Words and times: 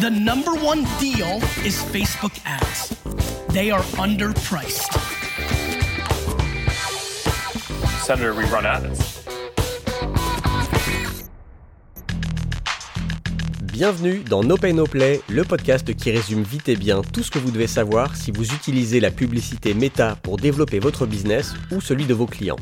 The 0.00 0.08
number 0.08 0.52
one 0.54 0.86
deal 0.98 1.42
is 1.62 1.76
Facebook 1.92 2.32
ads. 2.46 2.96
They 3.52 3.70
are 3.70 3.82
underpriced. 3.98 4.88
Senator, 8.02 8.32
we 8.32 8.44
run 8.44 8.64
ads. 8.64 9.20
Bienvenue 13.70 14.20
dans 14.20 14.42
No 14.42 14.56
Pay 14.56 14.72
No 14.72 14.86
Play, 14.86 15.20
le 15.28 15.44
podcast 15.44 15.94
qui 15.94 16.10
résume 16.10 16.44
vite 16.44 16.70
et 16.70 16.76
bien 16.76 17.02
tout 17.02 17.22
ce 17.22 17.30
que 17.30 17.38
vous 17.38 17.50
devez 17.50 17.66
savoir 17.66 18.16
si 18.16 18.30
vous 18.30 18.54
utilisez 18.54 19.00
la 19.00 19.10
publicité 19.10 19.74
Meta 19.74 20.16
pour 20.22 20.38
développer 20.38 20.78
votre 20.78 21.04
business 21.04 21.52
ou 21.70 21.82
celui 21.82 22.06
de 22.06 22.14
vos 22.14 22.26
clients. 22.26 22.56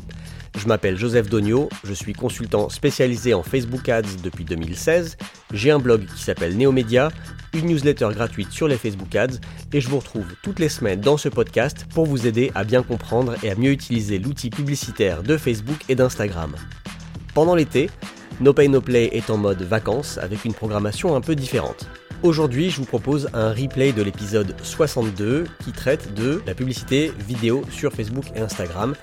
Je 0.57 0.67
m'appelle 0.67 0.97
Joseph 0.97 1.29
Dogno, 1.29 1.69
je 1.83 1.93
suis 1.93 2.13
consultant 2.13 2.69
spécialisé 2.69 3.33
en 3.33 3.43
Facebook 3.43 3.87
Ads 3.87 4.21
depuis 4.23 4.45
2016, 4.45 5.17
j'ai 5.53 5.71
un 5.71 5.79
blog 5.79 6.05
qui 6.05 6.23
s'appelle 6.23 6.57
Neomedia, 6.57 7.09
une 7.53 7.67
newsletter 7.67 8.09
gratuite 8.13 8.51
sur 8.51 8.67
les 8.67 8.77
Facebook 8.77 9.15
Ads 9.15 9.39
et 9.73 9.81
je 9.81 9.89
vous 9.89 9.99
retrouve 9.99 10.25
toutes 10.43 10.59
les 10.59 10.69
semaines 10.69 11.01
dans 11.01 11.17
ce 11.17 11.29
podcast 11.29 11.85
pour 11.93 12.05
vous 12.05 12.27
aider 12.27 12.51
à 12.55 12.63
bien 12.63 12.83
comprendre 12.83 13.35
et 13.43 13.51
à 13.51 13.55
mieux 13.55 13.71
utiliser 13.71 14.19
l'outil 14.19 14.49
publicitaire 14.49 15.23
de 15.23 15.37
Facebook 15.37 15.77
et 15.87 15.95
d'Instagram. 15.95 16.55
Pendant 17.33 17.55
l'été, 17.55 17.89
No 18.41 18.53
Pay 18.53 18.69
No 18.69 18.81
Play 18.81 19.09
est 19.13 19.29
en 19.29 19.37
mode 19.37 19.61
vacances 19.61 20.17
avec 20.17 20.45
une 20.45 20.53
programmation 20.53 21.15
un 21.15 21.21
peu 21.21 21.35
différente. 21.35 21.87
Aujourd'hui, 22.21 22.69
je 22.69 22.77
vous 22.77 22.85
propose 22.85 23.29
un 23.33 23.53
replay 23.53 23.93
de 23.93 24.01
l'épisode 24.01 24.53
62 24.61 25.45
qui 25.63 25.71
traite 25.71 26.13
de 26.15 26.41
la 26.45 26.53
publicité 26.53 27.13
vidéo 27.17 27.63
sur 27.71 27.93
Facebook 27.93 28.25
et 28.35 28.41
Instagram. 28.41 28.93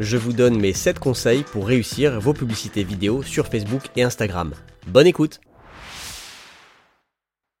Je 0.00 0.16
vous 0.16 0.32
donne 0.32 0.60
mes 0.60 0.72
7 0.72 1.00
conseils 1.00 1.42
pour 1.42 1.66
réussir 1.66 2.20
vos 2.20 2.32
publicités 2.32 2.84
vidéo 2.84 3.24
sur 3.24 3.48
Facebook 3.48 3.82
et 3.96 4.04
Instagram. 4.04 4.54
Bonne 4.86 5.08
écoute 5.08 5.40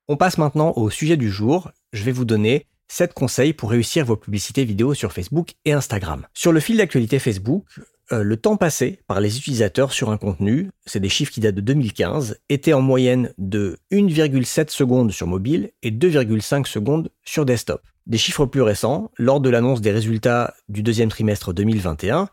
On 0.06 0.16
passe 0.16 0.38
maintenant 0.38 0.72
au 0.76 0.88
sujet 0.88 1.16
du 1.16 1.30
jour. 1.30 1.72
Je 1.92 2.04
vais 2.04 2.12
vous 2.12 2.24
donner 2.24 2.66
7 2.86 3.12
conseils 3.12 3.54
pour 3.54 3.70
réussir 3.70 4.04
vos 4.04 4.14
publicités 4.14 4.64
vidéo 4.64 4.94
sur 4.94 5.12
Facebook 5.12 5.54
et 5.64 5.72
Instagram. 5.72 6.26
Sur 6.32 6.52
le 6.52 6.60
fil 6.60 6.76
d'actualité 6.76 7.18
Facebook, 7.18 7.64
euh, 8.12 8.22
le 8.22 8.36
temps 8.36 8.56
passé 8.56 9.00
par 9.08 9.20
les 9.20 9.36
utilisateurs 9.36 9.92
sur 9.92 10.10
un 10.10 10.16
contenu, 10.16 10.70
c'est 10.86 11.00
des 11.00 11.08
chiffres 11.08 11.32
qui 11.32 11.40
datent 11.40 11.56
de 11.56 11.60
2015, 11.60 12.38
était 12.48 12.72
en 12.72 12.80
moyenne 12.80 13.34
de 13.38 13.78
1,7 13.90 14.70
secondes 14.70 15.10
sur 15.10 15.26
mobile 15.26 15.72
et 15.82 15.90
2,5 15.90 16.66
secondes 16.68 17.10
sur 17.24 17.44
desktop. 17.44 17.82
Des 18.08 18.16
chiffres 18.16 18.46
plus 18.46 18.62
récents, 18.62 19.10
lors 19.18 19.38
de 19.38 19.50
l'annonce 19.50 19.82
des 19.82 19.90
résultats 19.90 20.54
du 20.70 20.82
deuxième 20.82 21.10
trimestre 21.10 21.52
2021, 21.52 22.30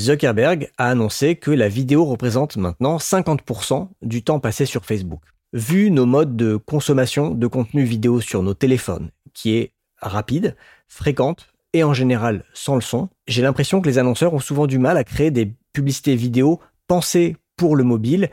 Zuckerberg 0.00 0.72
a 0.78 0.88
annoncé 0.88 1.36
que 1.36 1.52
la 1.52 1.68
vidéo 1.68 2.04
représente 2.04 2.56
maintenant 2.56 2.96
50% 2.96 3.88
du 4.02 4.24
temps 4.24 4.40
passé 4.40 4.66
sur 4.66 4.84
Facebook. 4.84 5.20
Vu 5.52 5.92
nos 5.92 6.06
modes 6.06 6.34
de 6.34 6.56
consommation 6.56 7.30
de 7.30 7.46
contenu 7.46 7.84
vidéo 7.84 8.20
sur 8.20 8.42
nos 8.42 8.54
téléphones, 8.54 9.10
qui 9.32 9.54
est 9.54 9.74
rapide, 9.98 10.56
fréquente, 10.88 11.46
et 11.72 11.84
en 11.84 11.94
général 11.94 12.44
sans 12.52 12.74
le 12.74 12.80
son, 12.80 13.08
j'ai 13.28 13.42
l'impression 13.42 13.80
que 13.80 13.88
les 13.88 13.98
annonceurs 13.98 14.34
ont 14.34 14.40
souvent 14.40 14.66
du 14.66 14.78
mal 14.78 14.96
à 14.96 15.04
créer 15.04 15.30
des 15.30 15.54
publicités 15.72 16.16
vidéo 16.16 16.58
pensées 16.88 17.36
pour 17.56 17.76
le 17.76 17.84
mobile 17.84 18.28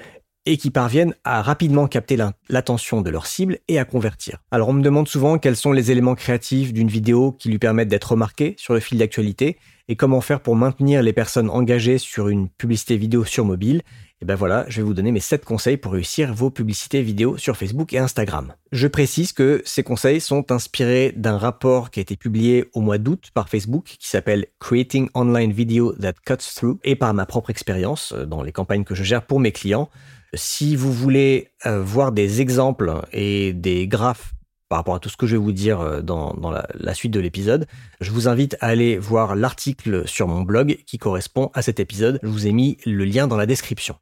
et 0.49 0.57
qui 0.57 0.71
parviennent 0.71 1.13
à 1.23 1.43
rapidement 1.43 1.87
capter 1.87 2.17
l'attention 2.49 3.01
de 3.01 3.11
leur 3.11 3.27
cible 3.27 3.59
et 3.67 3.77
à 3.77 3.85
convertir. 3.85 4.39
Alors 4.49 4.69
on 4.69 4.73
me 4.73 4.81
demande 4.81 5.07
souvent 5.07 5.37
quels 5.37 5.55
sont 5.55 5.71
les 5.71 5.91
éléments 5.91 6.15
créatifs 6.15 6.73
d'une 6.73 6.87
vidéo 6.87 7.33
qui 7.33 7.49
lui 7.49 7.59
permettent 7.59 7.87
d'être 7.87 8.13
remarqués 8.13 8.55
sur 8.57 8.73
le 8.73 8.79
fil 8.79 8.97
d'actualité 8.97 9.59
et 9.89 9.95
comment 9.95 10.21
faire 10.21 10.39
pour 10.39 10.55
maintenir 10.55 11.03
les 11.03 11.13
personnes 11.13 11.51
engagées 11.51 11.99
sur 11.99 12.29
une 12.29 12.49
publicité 12.49 12.97
vidéo 12.97 13.25
sur 13.25 13.45
mobile. 13.45 13.83
Et 14.21 14.25
ben 14.25 14.33
voilà, 14.33 14.65
je 14.69 14.77
vais 14.77 14.83
vous 14.83 14.95
donner 14.95 15.11
mes 15.11 15.19
7 15.19 15.45
conseils 15.45 15.77
pour 15.77 15.91
réussir 15.91 16.33
vos 16.33 16.49
publicités 16.49 17.03
vidéo 17.03 17.37
sur 17.37 17.55
Facebook 17.55 17.93
et 17.93 17.99
Instagram. 17.99 18.53
Je 18.71 18.87
précise 18.87 19.33
que 19.33 19.61
ces 19.65 19.83
conseils 19.83 20.19
sont 20.19 20.51
inspirés 20.51 21.13
d'un 21.15 21.37
rapport 21.37 21.91
qui 21.91 21.99
a 21.99 22.01
été 22.01 22.15
publié 22.15 22.65
au 22.73 22.81
mois 22.81 22.97
d'août 22.97 23.29
par 23.35 23.49
Facebook 23.49 23.95
qui 23.99 24.09
s'appelle 24.09 24.47
Creating 24.59 25.09
Online 25.13 25.51
Video 25.51 25.93
That 25.93 26.13
Cuts 26.25 26.53
Through 26.55 26.79
et 26.83 26.95
par 26.95 27.13
ma 27.13 27.27
propre 27.27 27.51
expérience 27.51 28.13
euh, 28.13 28.25
dans 28.25 28.41
les 28.41 28.51
campagnes 28.51 28.83
que 28.83 28.95
je 28.95 29.03
gère 29.03 29.27
pour 29.27 29.39
mes 29.39 29.51
clients. 29.51 29.89
Si 30.33 30.75
vous 30.75 30.93
voulez 30.93 31.49
euh, 31.65 31.81
voir 31.81 32.11
des 32.11 32.41
exemples 32.41 33.01
et 33.11 33.53
des 33.53 33.87
graphes 33.87 34.33
par 34.67 34.79
rapport 34.79 34.95
à 34.95 34.99
tout 34.99 35.09
ce 35.09 35.17
que 35.17 35.25
je 35.25 35.35
vais 35.35 35.41
vous 35.41 35.51
dire 35.51 35.81
euh, 35.81 36.01
dans, 36.01 36.33
la, 36.51 36.67
la, 36.75 36.93
suite 36.93 37.11
de 37.11 37.19
l'épisode, 37.19 37.65
je 38.01 38.11
vous 38.11 38.27
invite 38.27 38.55
à 38.61 38.67
aller 38.67 38.97
voir 38.97 39.35
l'article 39.35 40.07
sur 40.07 40.27
mon 40.27 40.41
blog 40.41 40.77
qui 40.85 40.97
correspond 40.97 41.49
à 41.53 41.61
cet 41.61 41.79
épisode. 41.79 42.19
Je 42.21 42.27
vous 42.27 42.45
ai 42.45 42.51
mis 42.51 42.77
le 42.85 43.05
lien 43.05 43.27
dans 43.27 43.37
la 43.37 43.47
description. 43.47 43.95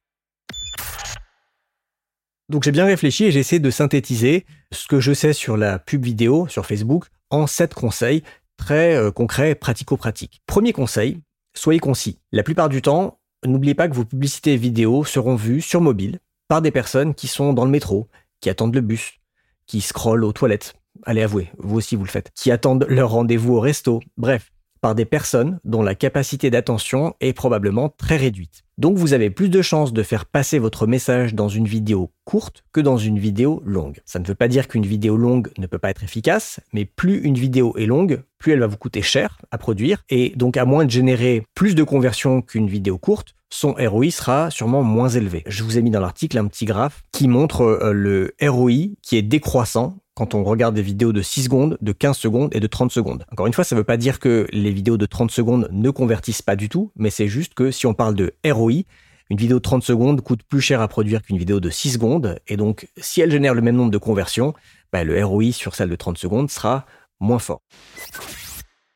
Donc 2.49 2.63
j'ai 2.63 2.71
bien 2.71 2.85
réfléchi 2.85 3.25
et 3.25 3.31
j'ai 3.31 3.39
essayé 3.39 3.59
de 3.59 3.69
synthétiser 3.69 4.45
ce 4.71 4.87
que 4.87 4.99
je 4.99 5.13
sais 5.13 5.33
sur 5.33 5.57
la 5.57 5.79
pub 5.79 6.03
vidéo 6.03 6.47
sur 6.47 6.65
Facebook 6.65 7.07
en 7.29 7.45
7 7.45 7.73
conseils 7.73 8.23
très 8.57 8.95
euh, 8.95 9.11
concrets, 9.11 9.55
pratico-pratiques. 9.55 10.41
Premier 10.47 10.71
conseil, 10.73 11.19
soyez 11.53 11.79
concis. 11.79 12.19
La 12.31 12.43
plupart 12.43 12.69
du 12.69 12.81
temps, 12.81 13.19
n'oubliez 13.45 13.75
pas 13.75 13.87
que 13.87 13.95
vos 13.95 14.05
publicités 14.05 14.57
vidéo 14.57 15.03
seront 15.05 15.35
vues 15.35 15.61
sur 15.61 15.81
mobile 15.81 16.19
par 16.47 16.61
des 16.61 16.71
personnes 16.71 17.13
qui 17.13 17.27
sont 17.27 17.53
dans 17.53 17.65
le 17.65 17.71
métro, 17.71 18.07
qui 18.39 18.49
attendent 18.49 18.75
le 18.75 18.81
bus, 18.81 19.19
qui 19.65 19.81
scrollent 19.81 20.23
aux 20.23 20.33
toilettes. 20.33 20.75
Allez 21.03 21.21
avouer, 21.21 21.51
vous 21.57 21.77
aussi 21.77 21.95
vous 21.95 22.03
le 22.03 22.09
faites. 22.09 22.31
Qui 22.33 22.51
attendent 22.51 22.85
leur 22.89 23.11
rendez-vous 23.11 23.55
au 23.55 23.59
resto. 23.59 24.01
Bref, 24.17 24.51
par 24.81 24.95
des 24.95 25.05
personnes 25.05 25.59
dont 25.63 25.81
la 25.81 25.95
capacité 25.95 26.49
d'attention 26.49 27.15
est 27.19 27.33
probablement 27.33 27.89
très 27.89 28.17
réduite. 28.17 28.63
Donc 28.77 28.97
vous 28.97 29.13
avez 29.13 29.31
plus 29.31 29.49
de 29.49 29.63
chances 29.63 29.91
de 29.91 30.03
faire 30.03 30.25
passer 30.25 30.59
votre 30.59 30.85
message 30.85 31.33
dans 31.33 31.49
une 31.49 31.65
vidéo 31.65 32.11
courte 32.25 32.63
que 32.71 32.79
dans 32.79 32.97
une 32.97 33.17
vidéo 33.17 33.63
longue. 33.65 34.01
Ça 34.05 34.19
ne 34.19 34.25
veut 34.25 34.35
pas 34.35 34.47
dire 34.47 34.67
qu'une 34.67 34.85
vidéo 34.85 35.17
longue 35.17 35.49
ne 35.57 35.65
peut 35.65 35.79
pas 35.79 35.89
être 35.89 36.03
efficace, 36.03 36.59
mais 36.73 36.85
plus 36.85 37.19
une 37.21 37.33
vidéo 37.33 37.75
est 37.77 37.87
longue, 37.87 38.21
plus 38.37 38.53
elle 38.53 38.59
va 38.59 38.67
vous 38.67 38.77
coûter 38.77 39.01
cher 39.01 39.39
à 39.49 39.57
produire, 39.57 40.03
et 40.09 40.33
donc 40.35 40.57
à 40.57 40.65
moins 40.65 40.85
de 40.85 40.91
générer 40.91 41.43
plus 41.55 41.73
de 41.73 41.83
conversions 41.83 42.43
qu'une 42.43 42.67
vidéo 42.67 42.99
courte, 42.99 43.33
son 43.49 43.73
ROI 43.73 44.11
sera 44.11 44.51
sûrement 44.51 44.83
moins 44.83 45.09
élevé. 45.09 45.43
Je 45.47 45.63
vous 45.63 45.77
ai 45.77 45.81
mis 45.81 45.89
dans 45.89 46.01
l'article 46.01 46.37
un 46.37 46.45
petit 46.47 46.65
graphe 46.65 47.01
qui 47.11 47.27
montre 47.27 47.61
euh, 47.61 47.93
le 47.93 48.35
ROI 48.41 48.89
qui 49.01 49.17
est 49.17 49.21
décroissant 49.21 49.97
quand 50.17 50.33
on 50.33 50.43
regarde 50.43 50.73
des 50.73 50.81
vidéos 50.81 51.13
de 51.13 51.21
6 51.21 51.43
secondes, 51.43 51.77
de 51.79 51.91
15 51.91 52.17
secondes 52.17 52.49
et 52.51 52.59
de 52.59 52.65
30 52.65 52.91
secondes. 52.91 53.23
Encore 53.31 53.45
une 53.45 53.53
fois, 53.53 53.63
ça 53.63 53.75
ne 53.75 53.81
veut 53.81 53.85
pas 53.85 53.97
dire 53.97 54.17
que 54.19 54.47
les 54.51 54.71
vidéos 54.71 54.97
de 54.97 55.05
30 55.05 55.29
secondes 55.29 55.69
ne 55.71 55.91
convertissent 55.91 56.41
pas 56.41 56.55
du 56.55 56.69
tout, 56.69 56.91
mais 56.95 57.11
c'est 57.11 57.27
juste 57.27 57.53
que 57.53 57.69
si 57.69 57.85
on 57.85 57.93
parle 57.93 58.15
de 58.15 58.33
ROI, 58.43 58.81
une 59.29 59.37
vidéo 59.37 59.57
de 59.57 59.61
30 59.61 59.83
secondes 59.83 60.21
coûte 60.21 60.41
plus 60.41 60.59
cher 60.59 60.81
à 60.81 60.87
produire 60.87 61.21
qu'une 61.21 61.37
vidéo 61.37 61.59
de 61.59 61.69
6 61.69 61.91
secondes, 61.91 62.39
et 62.47 62.57
donc 62.57 62.87
si 62.97 63.21
elle 63.21 63.29
génère 63.29 63.53
le 63.53 63.61
même 63.61 63.75
nombre 63.75 63.91
de 63.91 63.97
conversions, 63.99 64.55
bah, 64.91 65.03
le 65.03 65.23
ROI 65.23 65.51
sur 65.51 65.75
celle 65.75 65.89
de 65.89 65.95
30 65.95 66.17
secondes 66.17 66.49
sera 66.49 66.87
moins 67.19 67.37
fort. 67.37 67.61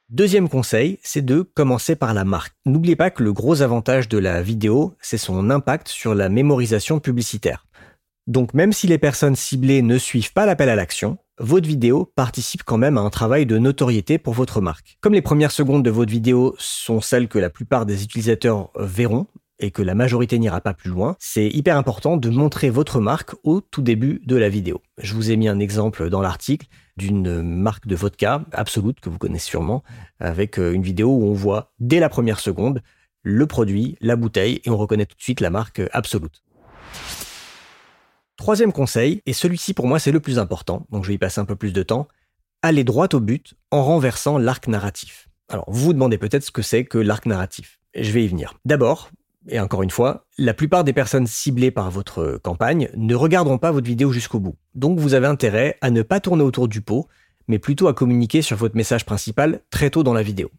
Deuxième 0.09 0.49
conseil, 0.49 0.97
c'est 1.03 1.23
de 1.23 1.43
commencer 1.43 1.95
par 1.95 2.15
la 2.15 2.25
marque. 2.25 2.55
N'oubliez 2.65 2.95
pas 2.95 3.11
que 3.11 3.23
le 3.23 3.31
gros 3.31 3.61
avantage 3.61 4.09
de 4.09 4.17
la 4.17 4.41
vidéo, 4.41 4.95
c'est 5.01 5.19
son 5.19 5.51
impact 5.51 5.87
sur 5.87 6.15
la 6.15 6.29
mémorisation 6.29 6.99
publicitaire. 6.99 7.67
Donc 8.27 8.53
même 8.53 8.73
si 8.73 8.87
les 8.87 8.97
personnes 8.97 9.35
ciblées 9.35 9.81
ne 9.81 9.97
suivent 9.97 10.33
pas 10.33 10.45
l'appel 10.45 10.69
à 10.69 10.75
l'action, 10.75 11.17
votre 11.39 11.67
vidéo 11.67 12.11
participe 12.15 12.63
quand 12.63 12.77
même 12.77 12.97
à 12.97 13.01
un 13.01 13.09
travail 13.09 13.45
de 13.45 13.57
notoriété 13.57 14.17
pour 14.17 14.33
votre 14.33 14.61
marque. 14.61 14.97
Comme 15.01 15.13
les 15.13 15.21
premières 15.21 15.51
secondes 15.51 15.83
de 15.83 15.89
votre 15.89 16.11
vidéo 16.11 16.55
sont 16.59 17.01
celles 17.01 17.27
que 17.27 17.39
la 17.39 17.49
plupart 17.49 17.85
des 17.85 18.03
utilisateurs 18.03 18.69
verront, 18.77 19.27
et 19.61 19.71
que 19.71 19.81
la 19.81 19.95
majorité 19.95 20.39
n'ira 20.39 20.59
pas 20.59 20.73
plus 20.73 20.89
loin, 20.89 21.15
c'est 21.19 21.47
hyper 21.47 21.77
important 21.77 22.17
de 22.17 22.29
montrer 22.29 22.69
votre 22.69 22.99
marque 22.99 23.35
au 23.43 23.61
tout 23.61 23.81
début 23.81 24.21
de 24.25 24.35
la 24.35 24.49
vidéo. 24.49 24.81
Je 24.97 25.13
vous 25.13 25.31
ai 25.31 25.37
mis 25.37 25.47
un 25.47 25.59
exemple 25.59 26.09
dans 26.09 26.21
l'article 26.21 26.67
d'une 26.97 27.41
marque 27.41 27.87
de 27.87 27.95
vodka 27.95 28.43
absolute 28.51 28.99
que 28.99 29.09
vous 29.09 29.17
connaissez 29.17 29.49
sûrement, 29.49 29.83
avec 30.19 30.59
euh, 30.59 30.73
une 30.73 30.81
vidéo 30.81 31.09
où 31.09 31.25
on 31.25 31.33
voit 31.33 31.71
dès 31.79 31.99
la 31.99 32.09
première 32.09 32.39
seconde 32.39 32.81
le 33.23 33.45
produit, 33.45 33.97
la 34.01 34.15
bouteille, 34.15 34.61
et 34.65 34.69
on 34.71 34.77
reconnaît 34.77 35.05
tout 35.05 35.15
de 35.15 35.21
suite 35.21 35.41
la 35.41 35.51
marque 35.51 35.81
absolute. 35.93 36.41
Troisième 38.41 38.73
conseil, 38.73 39.21
et 39.27 39.33
celui-ci 39.33 39.75
pour 39.75 39.85
moi 39.85 39.99
c'est 39.99 40.11
le 40.11 40.19
plus 40.19 40.39
important, 40.39 40.87
donc 40.89 41.03
je 41.03 41.09
vais 41.09 41.13
y 41.13 41.19
passer 41.19 41.39
un 41.39 41.45
peu 41.45 41.55
plus 41.55 41.73
de 41.73 41.83
temps, 41.83 42.07
allez 42.63 42.83
droit 42.83 43.07
au 43.13 43.19
but 43.19 43.53
en 43.69 43.83
renversant 43.83 44.39
l'arc 44.39 44.67
narratif. 44.67 45.29
Alors 45.47 45.65
vous 45.67 45.85
vous 45.85 45.93
demandez 45.93 46.17
peut-être 46.17 46.43
ce 46.43 46.49
que 46.49 46.63
c'est 46.63 46.83
que 46.83 46.97
l'arc 46.97 47.27
narratif. 47.27 47.79
Je 47.93 48.11
vais 48.11 48.23
y 48.23 48.27
venir. 48.27 48.55
D'abord, 48.65 49.11
et 49.47 49.59
encore 49.59 49.83
une 49.83 49.91
fois, 49.91 50.25
la 50.39 50.55
plupart 50.55 50.83
des 50.83 50.91
personnes 50.91 51.27
ciblées 51.27 51.69
par 51.69 51.91
votre 51.91 52.39
campagne 52.41 52.89
ne 52.97 53.13
regarderont 53.13 53.59
pas 53.59 53.69
votre 53.69 53.85
vidéo 53.85 54.11
jusqu'au 54.11 54.39
bout. 54.39 54.55
Donc 54.73 54.97
vous 54.97 55.13
avez 55.13 55.27
intérêt 55.27 55.77
à 55.81 55.91
ne 55.91 56.01
pas 56.01 56.19
tourner 56.19 56.41
autour 56.41 56.67
du 56.67 56.81
pot, 56.81 57.07
mais 57.47 57.59
plutôt 57.59 57.89
à 57.89 57.93
communiquer 57.93 58.41
sur 58.41 58.57
votre 58.57 58.75
message 58.75 59.05
principal 59.05 59.61
très 59.69 59.91
tôt 59.91 60.01
dans 60.01 60.15
la 60.15 60.23
vidéo. 60.23 60.49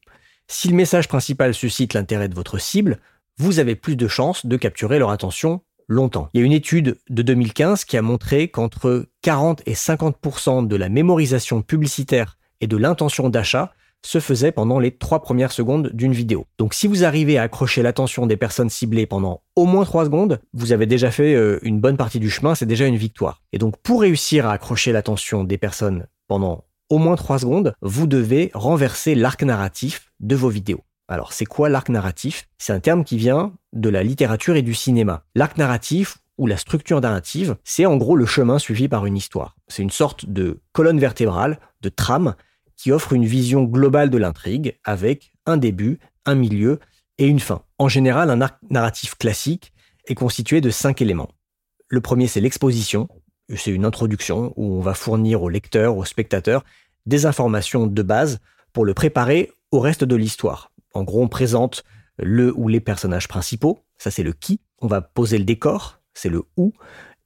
Si 0.46 0.68
le 0.68 0.76
message 0.76 1.08
principal 1.08 1.52
suscite 1.52 1.94
l'intérêt 1.94 2.28
de 2.28 2.36
votre 2.36 2.58
cible, 2.58 3.00
vous 3.38 3.58
avez 3.58 3.74
plus 3.74 3.96
de 3.96 4.06
chances 4.06 4.46
de 4.46 4.56
capturer 4.56 5.00
leur 5.00 5.10
attention 5.10 5.62
longtemps. 5.88 6.28
Il 6.32 6.40
y 6.40 6.42
a 6.42 6.46
une 6.46 6.52
étude 6.52 6.98
de 7.08 7.22
2015 7.22 7.84
qui 7.84 7.96
a 7.96 8.02
montré 8.02 8.48
qu'entre 8.48 9.06
40 9.22 9.62
et 9.66 9.74
50% 9.74 10.66
de 10.66 10.76
la 10.76 10.88
mémorisation 10.88 11.62
publicitaire 11.62 12.38
et 12.60 12.66
de 12.66 12.76
l'intention 12.76 13.28
d'achat 13.28 13.72
se 14.04 14.18
faisait 14.18 14.52
pendant 14.52 14.78
les 14.78 14.90
trois 14.90 15.22
premières 15.22 15.52
secondes 15.52 15.90
d'une 15.92 16.12
vidéo. 16.12 16.46
Donc 16.58 16.74
si 16.74 16.86
vous 16.86 17.04
arrivez 17.04 17.38
à 17.38 17.42
accrocher 17.42 17.82
l'attention 17.82 18.26
des 18.26 18.36
personnes 18.36 18.70
ciblées 18.70 19.06
pendant 19.06 19.42
au 19.54 19.64
moins 19.64 19.84
trois 19.84 20.04
secondes, 20.04 20.40
vous 20.52 20.72
avez 20.72 20.86
déjà 20.86 21.10
fait 21.10 21.34
euh, 21.34 21.58
une 21.62 21.80
bonne 21.80 21.96
partie 21.96 22.18
du 22.18 22.30
chemin, 22.30 22.54
c'est 22.54 22.66
déjà 22.66 22.86
une 22.86 22.96
victoire. 22.96 23.42
Et 23.52 23.58
donc 23.58 23.76
pour 23.82 24.00
réussir 24.00 24.46
à 24.46 24.52
accrocher 24.52 24.92
l'attention 24.92 25.44
des 25.44 25.58
personnes 25.58 26.06
pendant 26.26 26.64
au 26.90 26.98
moins 26.98 27.16
trois 27.16 27.38
secondes, 27.38 27.74
vous 27.80 28.06
devez 28.06 28.50
renverser 28.54 29.14
l'arc 29.14 29.42
narratif 29.42 30.12
de 30.20 30.36
vos 30.36 30.48
vidéos. 30.48 30.82
Alors 31.12 31.34
c'est 31.34 31.44
quoi 31.44 31.68
l'arc 31.68 31.90
narratif? 31.90 32.48
C'est 32.56 32.72
un 32.72 32.80
terme 32.80 33.04
qui 33.04 33.18
vient 33.18 33.52
de 33.74 33.90
la 33.90 34.02
littérature 34.02 34.56
et 34.56 34.62
du 34.62 34.72
cinéma. 34.72 35.26
L'arc 35.34 35.58
narratif 35.58 36.16
ou 36.38 36.46
la 36.46 36.56
structure 36.56 37.02
narrative, 37.02 37.56
c'est 37.64 37.84
en 37.84 37.98
gros 37.98 38.16
le 38.16 38.24
chemin 38.24 38.58
suivi 38.58 38.88
par 38.88 39.04
une 39.04 39.18
histoire. 39.18 39.54
C'est 39.68 39.82
une 39.82 39.90
sorte 39.90 40.24
de 40.24 40.62
colonne 40.72 40.98
vertébrale, 40.98 41.60
de 41.82 41.90
trame, 41.90 42.34
qui 42.78 42.92
offre 42.92 43.12
une 43.12 43.26
vision 43.26 43.64
globale 43.64 44.08
de 44.08 44.16
l'intrigue 44.16 44.78
avec 44.84 45.34
un 45.44 45.58
début, 45.58 45.98
un 46.24 46.34
milieu 46.34 46.80
et 47.18 47.26
une 47.26 47.40
fin. 47.40 47.60
En 47.76 47.88
général, 47.88 48.30
un 48.30 48.40
arc 48.40 48.56
narratif 48.70 49.14
classique 49.16 49.74
est 50.06 50.14
constitué 50.14 50.62
de 50.62 50.70
cinq 50.70 51.02
éléments. 51.02 51.28
Le 51.88 52.00
premier, 52.00 52.26
c'est 52.26 52.40
l'exposition. 52.40 53.06
C'est 53.54 53.70
une 53.70 53.84
introduction 53.84 54.54
où 54.56 54.78
on 54.78 54.80
va 54.80 54.94
fournir 54.94 55.42
au 55.42 55.50
lecteur, 55.50 55.94
au 55.94 56.06
spectateur, 56.06 56.64
des 57.04 57.26
informations 57.26 57.86
de 57.86 58.02
base 58.02 58.38
pour 58.72 58.86
le 58.86 58.94
préparer 58.94 59.52
au 59.72 59.80
reste 59.80 60.04
de 60.04 60.16
l'histoire. 60.16 60.71
En 60.94 61.04
gros, 61.04 61.22
on 61.22 61.28
présente 61.28 61.84
le 62.18 62.52
ou 62.56 62.68
les 62.68 62.80
personnages 62.80 63.28
principaux, 63.28 63.84
ça 63.98 64.10
c'est 64.10 64.22
le 64.22 64.32
qui. 64.32 64.60
On 64.80 64.86
va 64.86 65.00
poser 65.00 65.38
le 65.38 65.44
décor, 65.44 66.00
c'est 66.14 66.28
le 66.28 66.42
où. 66.56 66.72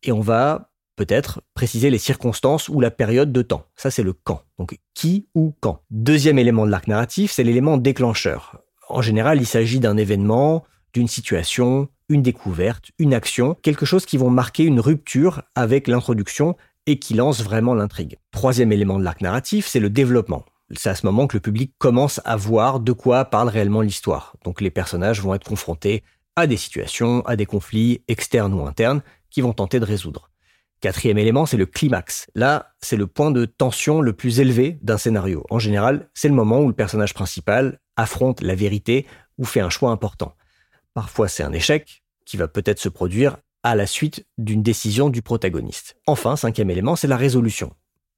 Et 0.02 0.12
on 0.12 0.20
va 0.20 0.70
peut-être 0.96 1.42
préciser 1.54 1.90
les 1.90 1.98
circonstances 1.98 2.68
ou 2.68 2.80
la 2.80 2.90
période 2.90 3.30
de 3.30 3.42
temps. 3.42 3.66
Ça, 3.76 3.90
c'est 3.90 4.02
le 4.02 4.14
quand. 4.14 4.42
Donc, 4.58 4.78
qui 4.94 5.28
ou 5.34 5.54
quand. 5.60 5.82
Deuxième 5.90 6.38
élément 6.38 6.66
de 6.66 6.70
l'arc 6.70 6.88
narratif, 6.88 7.30
c'est 7.30 7.44
l'élément 7.44 7.76
déclencheur. 7.76 8.58
En 8.88 9.02
général, 9.02 9.40
il 9.40 9.46
s'agit 9.46 9.80
d'un 9.80 9.96
événement, 9.96 10.64
d'une 10.94 11.08
situation, 11.08 11.88
une 12.08 12.22
découverte, 12.22 12.90
une 12.98 13.14
action, 13.14 13.54
quelque 13.62 13.84
chose 13.84 14.06
qui 14.06 14.16
vont 14.16 14.30
marquer 14.30 14.64
une 14.64 14.80
rupture 14.80 15.42
avec 15.54 15.86
l'introduction 15.86 16.56
et 16.86 16.98
qui 16.98 17.14
lance 17.14 17.42
vraiment 17.42 17.74
l'intrigue. 17.74 18.16
Troisième 18.30 18.72
élément 18.72 18.98
de 18.98 19.04
l'arc 19.04 19.20
narratif, 19.20 19.66
c'est 19.66 19.80
le 19.80 19.90
développement. 19.90 20.44
C'est 20.74 20.90
à 20.90 20.94
ce 20.94 21.06
moment 21.06 21.26
que 21.26 21.36
le 21.36 21.40
public 21.40 21.72
commence 21.78 22.20
à 22.24 22.36
voir 22.36 22.80
de 22.80 22.92
quoi 22.92 23.24
parle 23.26 23.48
réellement 23.48 23.82
l'histoire. 23.82 24.34
Donc 24.44 24.60
les 24.60 24.70
personnages 24.70 25.20
vont 25.20 25.34
être 25.34 25.46
confrontés 25.46 26.02
à 26.34 26.46
des 26.46 26.56
situations, 26.56 27.24
à 27.26 27.36
des 27.36 27.46
conflits 27.46 28.02
externes 28.08 28.52
ou 28.52 28.66
internes 28.66 29.02
qui 29.30 29.40
vont 29.40 29.52
tenter 29.52 29.80
de 29.80 29.84
résoudre. 29.84 30.30
Quatrième 30.80 31.18
élément, 31.18 31.46
c'est 31.46 31.56
le 31.56 31.66
climax. 31.66 32.26
Là, 32.34 32.74
c'est 32.80 32.96
le 32.96 33.06
point 33.06 33.30
de 33.30 33.46
tension 33.46 34.00
le 34.00 34.12
plus 34.12 34.40
élevé 34.40 34.78
d'un 34.82 34.98
scénario. 34.98 35.44
En 35.48 35.58
général, 35.58 36.10
c'est 36.12 36.28
le 36.28 36.34
moment 36.34 36.60
où 36.60 36.68
le 36.68 36.74
personnage 36.74 37.14
principal 37.14 37.80
affronte 37.96 38.42
la 38.42 38.54
vérité 38.54 39.06
ou 39.38 39.44
fait 39.44 39.60
un 39.60 39.70
choix 39.70 39.90
important. 39.90 40.34
Parfois, 40.92 41.28
c'est 41.28 41.42
un 41.42 41.52
échec 41.52 42.02
qui 42.26 42.36
va 42.36 42.48
peut-être 42.48 42.78
se 42.78 42.88
produire 42.88 43.38
à 43.62 43.74
la 43.74 43.86
suite 43.86 44.26
d'une 44.36 44.62
décision 44.62 45.08
du 45.08 45.22
protagoniste. 45.22 45.96
Enfin, 46.06 46.36
cinquième 46.36 46.70
élément, 46.70 46.94
c'est 46.94 47.08
la 47.08 47.16
résolution. 47.16 47.72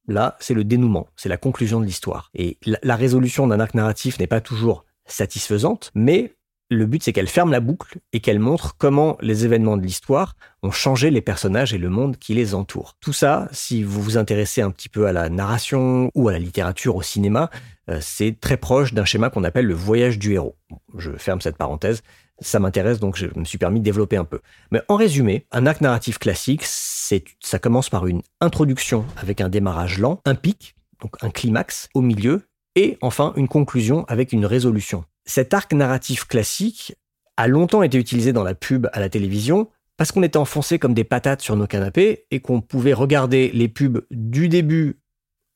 Là, 0.07 0.37
c'est 0.39 0.53
le 0.53 0.63
dénouement, 0.63 1.07
c'est 1.15 1.29
la 1.29 1.37
conclusion 1.37 1.79
de 1.79 1.85
l'histoire. 1.85 2.31
Et 2.33 2.57
la, 2.65 2.95
résolution 2.95 3.47
d'un 3.47 3.59
arc 3.59 3.73
narratif 3.73 4.19
n'est 4.19 4.27
pas 4.27 4.41
toujours 4.41 4.85
satisfaisante, 5.05 5.91
mais 5.93 6.33
le 6.71 6.85
but, 6.85 7.01
c'est 7.01 7.13
qu'elle 7.13 7.27
ferme 7.27 7.51
la 7.51 7.59
boucle 7.61 7.97
et 8.13 8.19
qu'elle 8.19 8.39
montre 8.39 8.75
comment 8.77 9.17
les 9.21 9.43
événements 9.43 9.75
de 9.75 9.81
l'histoire 9.81 10.35
ont 10.61 10.71
changé 10.71 11.09
les 11.09 11.21
personnages 11.21 11.73
et 11.73 11.79
le 11.79 11.89
monde 11.89 12.17
qui 12.17 12.35
les 12.35 12.53
entoure. 12.53 12.95
Tout 12.99 13.13
ça, 13.13 13.47
si 13.51 13.81
vous 13.81 14.01
vous 14.01 14.17
intéressez 14.17 14.61
un 14.61 14.69
petit 14.69 14.89
peu 14.89 15.07
à 15.07 15.13
la 15.13 15.29
narration 15.29 16.11
ou 16.13 16.29
à 16.29 16.31
la 16.31 16.39
littérature, 16.39 16.95
au 16.95 17.01
cinéma, 17.01 17.49
euh, 17.89 17.97
c'est 18.01 18.39
très 18.39 18.57
proche 18.57 18.93
d'un 18.93 19.05
schéma 19.05 19.31
qu'on 19.31 19.43
appelle 19.43 19.65
le 19.65 19.73
voyage 19.73 20.19
du 20.19 20.33
héros. 20.33 20.57
Je 20.97 21.11
ferme 21.13 21.41
cette 21.41 21.57
parenthèse. 21.57 22.03
Ça 22.41 22.59
m'intéresse, 22.59 22.99
donc 22.99 23.17
je 23.17 23.27
me 23.35 23.45
suis 23.45 23.57
permis 23.57 23.79
de 23.79 23.85
développer 23.85 24.17
un 24.17 24.25
peu. 24.25 24.39
Mais 24.71 24.81
en 24.87 24.95
résumé, 24.95 25.45
un 25.51 25.65
acte 25.65 25.81
narratif 25.81 26.17
classique, 26.17 26.63
ça 26.63 27.59
commence 27.59 27.89
par 27.89 28.07
une 28.07 28.21
introduction 28.39 29.05
avec 29.17 29.41
un 29.41 29.49
démarrage 29.49 29.99
lent, 29.99 30.21
un 30.25 30.35
pic, 30.35 30.75
donc 31.01 31.15
un 31.21 31.29
climax 31.29 31.89
au 31.93 32.01
milieu, 32.01 32.43
et 32.75 32.97
enfin 33.01 33.33
une 33.35 33.47
conclusion 33.47 34.05
avec 34.07 34.31
une 34.31 34.45
résolution. 34.45 35.03
Cet 35.25 35.53
arc 35.53 35.73
narratif 35.73 36.25
classique 36.25 36.95
a 37.37 37.47
longtemps 37.47 37.83
été 37.83 37.97
utilisé 37.97 38.33
dans 38.33 38.43
la 38.43 38.55
pub 38.55 38.87
à 38.93 38.99
la 38.99 39.09
télévision 39.09 39.69
parce 39.97 40.11
qu'on 40.11 40.23
était 40.23 40.37
enfoncé 40.37 40.79
comme 40.79 40.93
des 40.93 41.03
patates 41.03 41.41
sur 41.41 41.55
nos 41.55 41.67
canapés 41.67 42.25
et 42.31 42.39
qu'on 42.39 42.61
pouvait 42.61 42.93
regarder 42.93 43.51
les 43.53 43.67
pubs 43.67 44.05
du 44.11 44.47
début 44.47 44.99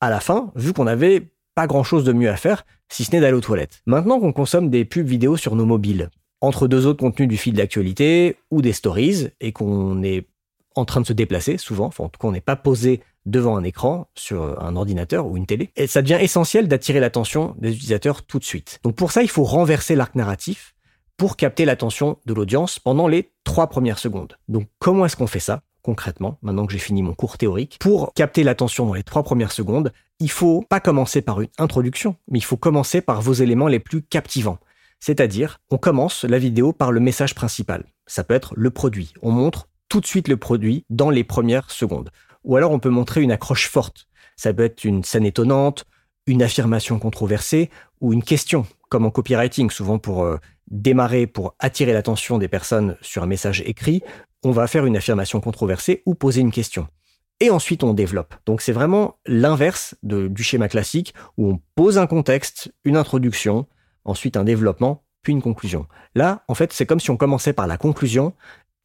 à 0.02 0.10
la 0.10 0.20
fin, 0.20 0.52
vu 0.56 0.74
qu'on 0.74 0.84
n'avait 0.84 1.32
pas 1.56 1.66
grand 1.66 1.84
chose 1.84 2.04
de 2.04 2.12
mieux 2.12 2.30
à 2.30 2.36
faire, 2.36 2.66
si 2.90 3.06
ce 3.06 3.12
n'est 3.12 3.22
d'aller 3.22 3.38
aux 3.38 3.42
toilettes. 3.42 3.82
Maintenant 3.86 4.20
qu'on 4.20 4.34
consomme 4.34 4.70
des 4.70 4.86
pubs 4.86 5.08
vidéo 5.08 5.38
sur 5.38 5.56
nos 5.56 5.66
mobiles, 5.66 6.10
entre 6.44 6.68
deux 6.68 6.86
autres 6.86 7.00
contenus 7.00 7.30
du 7.30 7.38
fil 7.38 7.54
d'actualité 7.54 8.36
ou 8.52 8.62
des 8.62 8.74
stories, 8.74 9.30
et 9.40 9.54
qu'on 9.54 10.04
est 10.04 10.28
en 10.76 10.84
train 10.84 11.00
de 11.00 11.06
se 11.06 11.14
déplacer 11.14 11.58
souvent, 11.58 11.86
enfin 11.86 12.04
en 12.04 12.12
on 12.22 12.32
n'est 12.34 12.42
pas 12.42 12.58
posé 12.58 13.02
devant 13.26 13.56
un 13.56 13.64
écran 13.64 14.10
sur 14.14 14.62
un 14.62 14.76
ordinateur 14.76 15.26
ou 15.26 15.38
une 15.38 15.46
télé. 15.46 15.72
Et 15.78 15.88
ça 15.88 16.02
devient 16.02 16.18
essentiel 16.20 16.68
d'attirer 16.68 17.00
l'attention 17.00 17.56
des 17.60 17.72
utilisateurs 17.72 18.24
tout 18.24 18.40
de 18.40 18.44
suite. 18.44 18.82
Donc 18.84 18.96
pour 18.96 19.14
ça, 19.14 19.24
il 19.24 19.30
faut 19.30 19.46
renverser 19.46 19.96
l'arc 19.96 20.16
narratif 20.16 20.76
pour 21.16 21.38
capter 21.38 21.64
l'attention 21.64 22.18
de 22.26 22.34
l'audience 22.34 22.78
pendant 22.78 23.08
les 23.08 23.32
trois 23.46 23.68
premières 23.68 24.00
secondes. 24.00 24.38
Donc 24.50 24.68
comment 24.80 25.06
est-ce 25.06 25.16
qu'on 25.16 25.28
fait 25.28 25.40
ça 25.40 25.62
concrètement, 25.82 26.38
maintenant 26.42 26.66
que 26.66 26.72
j'ai 26.72 26.80
fini 26.80 27.04
mon 27.04 27.14
cours 27.14 27.38
théorique, 27.38 27.78
pour 27.80 28.14
capter 28.14 28.44
l'attention 28.44 28.86
dans 28.86 28.94
les 28.94 29.04
trois 29.04 29.22
premières 29.22 29.52
secondes, 29.52 29.92
il 30.20 30.32
faut 30.32 30.62
pas 30.62 30.80
commencer 30.80 31.22
par 31.22 31.42
une 31.42 31.50
introduction, 31.58 32.16
mais 32.30 32.40
il 32.40 32.44
faut 32.44 32.56
commencer 32.56 33.02
par 33.02 33.22
vos 33.22 33.34
éléments 33.34 33.68
les 33.68 33.80
plus 33.80 34.02
captivants. 34.02 34.60
C'est-à-dire, 35.06 35.60
on 35.70 35.78
commence 35.78 36.24
la 36.24 36.40
vidéo 36.40 36.72
par 36.72 36.94
le 36.94 37.02
message 37.02 37.36
principal. 37.36 37.84
Ça 38.08 38.24
peut 38.24 38.36
être 38.36 38.54
le 38.56 38.70
produit. 38.70 39.14
On 39.22 39.32
montre 39.32 39.68
tout 39.90 40.00
de 40.00 40.06
suite 40.06 40.30
le 40.30 40.38
produit 40.38 40.86
dans 40.90 41.10
les 41.10 41.26
premières 41.26 41.72
secondes. 41.72 42.10
Ou 42.46 42.56
alors 42.56 42.72
on 42.72 42.80
peut 42.80 42.88
montrer 42.90 43.22
une 43.22 43.34
accroche 43.34 43.68
forte. 43.68 44.08
Ça 44.38 44.54
peut 44.54 44.64
être 44.64 44.86
une 44.86 45.04
scène 45.04 45.26
étonnante, 45.26 45.84
une 46.26 46.42
affirmation 46.42 47.00
controversée 47.00 47.70
ou 48.00 48.14
une 48.14 48.24
question, 48.24 48.66
comme 48.88 49.06
en 49.06 49.10
copywriting, 49.10 49.70
souvent 49.72 50.00
pour 50.00 50.24
euh, 50.24 50.38
démarrer, 50.68 51.28
pour 51.28 51.54
attirer 51.60 51.92
l'attention 51.92 52.38
des 52.38 52.48
personnes 52.48 52.96
sur 53.02 53.24
un 53.24 53.28
message 53.28 53.62
écrit, 53.66 54.04
on 54.42 54.52
va 54.52 54.68
faire 54.68 54.86
une 54.86 54.96
affirmation 54.96 55.42
controversée 55.42 56.02
ou 56.06 56.16
poser 56.16 56.40
une 56.40 56.52
question. 56.54 56.88
Et 57.42 57.50
ensuite 57.50 57.84
on 57.84 57.94
développe. 57.94 58.36
Donc 58.46 58.62
c'est 58.62 58.72
vraiment 58.72 59.18
l'inverse 59.26 59.96
du 60.02 60.44
schéma 60.44 60.70
classique 60.70 61.14
où 61.36 61.50
on 61.50 61.60
pose 61.76 61.98
un 61.98 62.08
contexte, 62.08 62.74
une 62.86 62.96
introduction, 62.96 63.68
ensuite 64.06 64.38
un 64.38 64.44
développement, 64.44 65.04
puis 65.22 65.34
une 65.34 65.42
conclusion. 65.42 65.88
Là, 66.16 66.44
en 66.48 66.56
fait, 66.56 66.74
c'est 66.74 66.86
comme 66.86 67.00
si 67.00 67.10
on 67.12 67.18
commençait 67.18 67.54
par 67.54 67.68
la 67.68 67.78
conclusion 67.78 68.34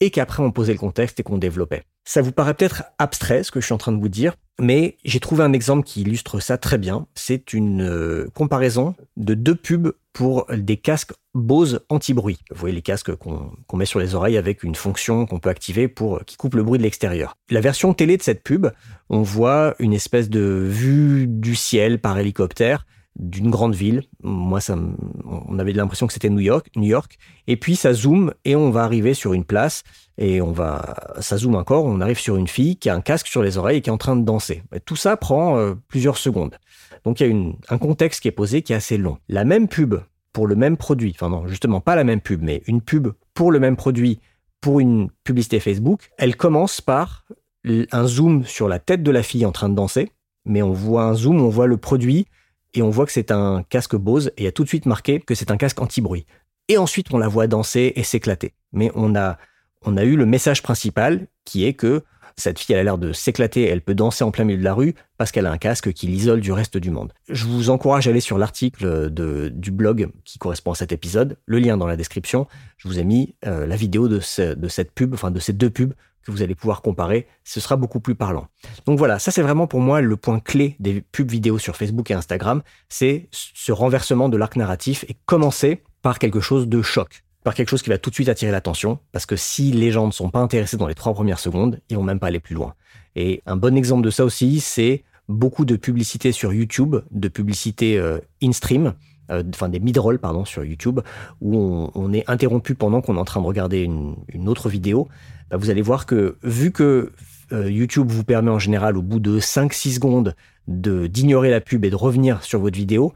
et 0.01 0.11
qu'après 0.11 0.43
on 0.43 0.53
posait 0.53 0.73
le 0.73 0.79
contexte 0.79 1.19
et 1.21 1.23
qu'on 1.23 1.39
développait. 1.39 1.85
Ça 2.05 2.23
vous 2.23 2.33
paraît 2.33 2.55
peut-être 2.55 2.85
abstrait 2.99 3.43
ce 3.43 3.51
que 3.51 3.61
je 3.61 3.67
suis 3.67 3.75
en 3.75 3.79
train 3.79 3.93
de 3.93 4.01
vous 4.01 4.09
dire, 4.09 4.35
mais 4.61 4.97
j'ai 5.05 5.21
trouvé 5.21 5.45
un 5.45 5.53
exemple 5.53 5.85
qui 5.85 6.03
illustre 6.03 6.41
ça 6.41 6.57
très 6.57 6.79
bien. 6.79 7.07
C'est 7.15 7.53
une 7.53 7.83
euh, 7.83 8.29
comparaison 8.33 8.95
de 9.17 9.35
deux 9.35 9.55
pubs 9.55 9.93
pour 10.13 10.47
des 10.51 10.77
casques 10.77 11.13
Bose 11.35 11.85
anti-bruit. 11.89 12.39
Vous 12.51 12.59
voyez 12.59 12.75
les 12.75 12.83
casques 12.83 13.15
qu'on 13.15 13.77
met 13.77 13.85
sur 13.85 14.01
les 14.01 14.15
oreilles 14.15 14.37
avec 14.37 14.63
une 14.63 14.75
fonction 14.75 15.27
qu'on 15.27 15.39
peut 15.39 15.51
activer 15.51 15.87
pour 15.87 16.25
qui 16.25 16.37
coupe 16.37 16.55
le 16.55 16.63
bruit 16.63 16.79
de 16.79 16.83
l'extérieur. 16.83 17.37
La 17.51 17.61
version 17.61 17.95
télé 17.95 18.17
de 18.17 18.23
cette 18.23 18.43
pub, 18.43 18.69
on 19.11 19.23
voit 19.23 19.75
une 19.79 19.93
espèce 19.93 20.29
de 20.31 20.41
vue 20.41 21.27
du 21.29 21.55
ciel 21.55 22.01
par 22.01 22.19
hélicoptère 22.19 22.87
d'une 23.19 23.51
grande 23.51 23.75
ville. 23.75 24.05
Moi, 24.23 24.61
ça, 24.61 24.77
on 25.25 25.59
avait 25.59 25.73
l'impression 25.73 26.07
que 26.07 26.13
c'était 26.13 26.31
New 26.31 26.41
York, 26.41 26.69
New 26.77 26.87
York. 26.87 27.19
Et 27.47 27.57
puis 27.57 27.77
ça 27.77 27.93
zoome 27.93 28.33
et 28.45 28.55
on 28.57 28.71
va 28.71 28.85
arriver 28.85 29.15
sur 29.15 29.33
une 29.33 29.45
place 29.45 29.83
et 30.17 30.41
on 30.41 30.53
va, 30.53 30.95
ça 31.21 31.37
zoome 31.37 31.57
encore. 31.57 31.85
On 31.85 32.01
arrive 32.01 32.19
sur 32.19 32.37
une 32.37 32.49
fille 32.49 32.77
qui 32.77 32.89
a 32.89 32.95
un 32.95 33.01
casque 33.01 33.27
sur 33.27 33.43
les 33.43 33.59
oreilles 33.59 33.79
et 33.79 33.81
qui 33.81 33.91
est 33.91 33.93
en 33.93 33.99
train 33.99 34.17
de 34.17 34.25
danser. 34.25 34.63
tout 34.85 34.97
ça 34.97 35.17
prend 35.17 35.59
euh, 35.59 35.75
plusieurs 35.89 36.19
secondes. 36.19 36.57
Donc 37.05 37.21
il 37.21 37.29
y 37.29 37.33
a 37.33 37.75
un 37.75 37.79
contexte 37.79 38.21
qui 38.21 38.29
est 38.29 38.33
posé 38.33 38.63
qui 38.63 38.73
est 38.73 38.77
assez 38.77 38.99
long. 38.99 39.19
La 39.29 39.45
même 39.45 39.69
pub 39.69 39.97
pour 40.33 40.47
le 40.47 40.55
même 40.55 40.77
produit, 40.77 41.13
enfin 41.15 41.31
non, 41.31 41.47
justement 41.47 41.81
pas 41.81 41.97
la 41.97 42.05
même 42.05 42.21
pub, 42.21 42.43
mais 42.43 42.63
une 42.67 42.83
pub 42.83 43.09
pour 43.35 43.51
le 43.51 43.59
même 43.59 43.77
produit 43.77 44.21
pour 44.61 44.81
une 44.81 45.11
publicité 45.25 45.61
Facebook, 45.61 46.11
elle 46.19 46.37
commence 46.37 46.81
par 46.81 47.25
un 47.65 48.07
zoom 48.07 48.45
sur 48.45 48.69
la 48.69 48.79
tête 48.79 49.03
de 49.03 49.11
la 49.11 49.23
fille 49.23 49.47
en 49.47 49.53
train 49.53 49.69
de 49.69 49.75
danser, 49.75 50.11
mais 50.45 50.63
on 50.63 50.73
voit 50.73 51.05
un 51.05 51.15
zoom, 51.15 51.41
on 51.41 51.49
voit 51.49 51.67
le 51.67 51.77
produit 51.77 52.27
et 52.75 52.83
on 52.83 52.91
voit 52.91 53.07
que 53.07 53.13
c'est 53.13 53.31
un 53.31 53.63
casque 53.69 53.97
Bose 53.97 54.29
et 54.37 54.43
il 54.43 54.45
y 54.45 54.49
a 54.49 54.53
tout 54.53 54.65
de 54.65 54.69
suite 54.69 54.87
marqué 54.87 55.21
que 55.21 55.35
c'est 55.35 55.51
un 55.51 55.57
casque 55.57 55.81
anti-bruit. 55.81 56.27
Et 56.69 56.77
ensuite, 56.77 57.13
on 57.13 57.19
la 57.19 57.29
voit 57.29 57.47
danser 57.47 57.93
et 57.97 58.03
s'éclater. 58.03 58.55
Mais 58.73 58.91
on 58.95 59.17
a, 59.17 59.39
on 59.83 59.97
a 59.97 60.05
eu 60.05 60.17
le 60.17 60.27
message 60.27 60.63
principal 60.63 61.27
qui 61.45 61.65
est 61.65 61.73
que 61.73 62.05
cette 62.37 62.59
fille, 62.61 62.77
a 62.77 62.83
l'air 62.83 62.99
de 62.99 63.13
s'éclater, 63.13 63.65
elle 63.65 63.81
peut 63.81 63.95
danser 63.95 64.23
en 64.23 64.31
plein 64.31 64.45
milieu 64.45 64.59
de 64.59 64.65
la 64.65 64.75
rue 64.75 64.95
parce 65.17 65.33
qu'elle 65.33 65.47
a 65.47 65.51
un 65.51 65.59
casque 65.59 65.93
qui 65.93 66.07
l'isole 66.07 66.41
du 66.41 66.53
reste 66.53 66.77
du 66.77 66.91
monde. 66.91 67.13
Je 67.29 67.45
vous 67.47 67.69
encourage 67.71 68.07
à 68.07 68.11
aller 68.11 68.21
sur 68.21 68.39
l'article 68.39 69.11
du 69.11 69.71
blog 69.73 70.09
qui 70.25 70.39
correspond 70.39 70.73
à 70.73 70.75
cet 70.77 70.93
épisode, 70.93 71.37
le 71.47 71.59
lien 71.59 71.77
dans 71.77 71.87
la 71.87 71.97
description. 71.97 72.47
Je 72.77 72.87
vous 72.87 73.01
ai 73.01 73.05
mis 73.05 73.35
euh, 73.47 73.67
la 73.67 73.75
vidéo 73.75 74.07
de, 74.07 74.21
de 74.55 74.69
cette 74.69 74.93
pub, 74.93 75.15
enfin 75.15 75.33
de 75.33 75.41
ces 75.41 75.53
deux 75.53 75.71
pubs 75.71 75.95
que 76.29 76.37
vous 76.37 76.43
allez 76.43 76.55
pouvoir 76.55 76.83
comparer, 76.83 77.27
ce 77.45 77.61
sera 77.61 77.77
beaucoup 77.77 78.01
plus 78.01 78.15
parlant. 78.15 78.47
Donc 78.87 78.99
voilà, 78.99 79.19
ça 79.19 79.31
c'est 79.31 79.43
vraiment 79.43 79.67
pour 79.67 79.81
moi 79.81 80.01
le 80.01 80.17
point 80.17 80.41
clé 80.41 80.77
des 80.79 81.01
pubs 81.01 81.31
vidéo 81.31 81.59
sur 81.59 81.77
Facebook 81.77 82.11
et 82.11 82.15
Instagram, 82.15 82.63
c'est 82.89 83.29
ce 83.33 83.73
renversement 83.73 84.29
de 84.29 84.37
l'arc 84.37 84.57
narratif 84.57 85.05
et 85.09 85.17
commencer 85.27 85.83
par 86.03 86.19
quelque 86.19 86.41
chose 86.41 86.69
de 86.69 86.83
choc, 86.83 87.25
par 87.45 87.55
quelque 87.55 87.69
chose 87.69 87.83
qui 87.83 87.91
va 87.91 87.99
tout 87.99 88.11
de 88.11 88.15
suite 88.15 88.29
attirer 88.29 88.53
l'attention, 88.53 88.99
parce 89.13 89.27
que 89.27 89.37
si 89.37 89.73
les 89.73 89.91
gens 89.91 90.07
ne 90.07 90.13
sont 90.13 90.31
pas 90.31 90.41
intéressés 90.41 90.77
dans 90.77 90.87
les 90.87 90.95
trois 90.95 91.15
premières 91.15 91.39
secondes, 91.39 91.81
ils 91.89 91.97
vont 91.97 92.03
même 92.03 92.21
pas 92.21 92.29
aller 92.29 92.41
plus 92.41 92.55
loin. 92.55 92.75
Et 93.17 93.43
un 93.47 93.57
bon 93.57 93.77
exemple 93.77 94.03
de 94.03 94.11
ça 94.11 94.25
aussi, 94.25 94.61
c'est 94.61 95.05
beaucoup 95.29 95.65
de 95.65 95.77
publicité 95.77 96.33
sur 96.33 96.53
YouTube, 96.53 96.97
de 97.11 97.29
publicité 97.29 97.99
euh, 97.99 98.19
in-stream, 98.43 98.95
euh, 99.31 99.43
des 99.43 99.81
mid-roll 99.81 100.19
pardon 100.19 100.45
sur 100.45 100.65
YouTube 100.65 101.01
où 101.41 101.91
on, 101.95 102.13
est 102.13 102.29
interrompu 102.29 102.75
pendant 102.75 103.01
qu'on 103.01 103.17
est 103.17 103.21
en 103.21 103.25
train 103.25 103.41
de 103.41 103.47
regarder 103.47 103.83
une, 103.83 104.49
autre 104.49 104.69
vidéo, 104.69 105.09
bah, 105.51 105.57
vous 105.57 105.71
allez 105.71 105.83
voir 105.83 106.07
que 106.07 106.37
vu 106.43 106.73
que 106.73 107.13
euh, 107.53 107.71
YouTube 107.71 108.11
vous 108.11 108.25
permet 108.25 108.51
en 108.51 108.59
général 108.59 108.97
au 108.97 109.03
bout 109.03 109.21
de 109.21 109.41
5-6 109.41 109.95
secondes 109.95 110.35
de 110.67 111.07
d'ignorer 111.07 111.51
la 111.51 111.61
pub 111.61 111.85
et 111.85 111.91
de 111.91 111.97
revenir 111.97 112.43
sur 112.43 112.61
votre 112.61 112.77
vidéo, 112.77 113.15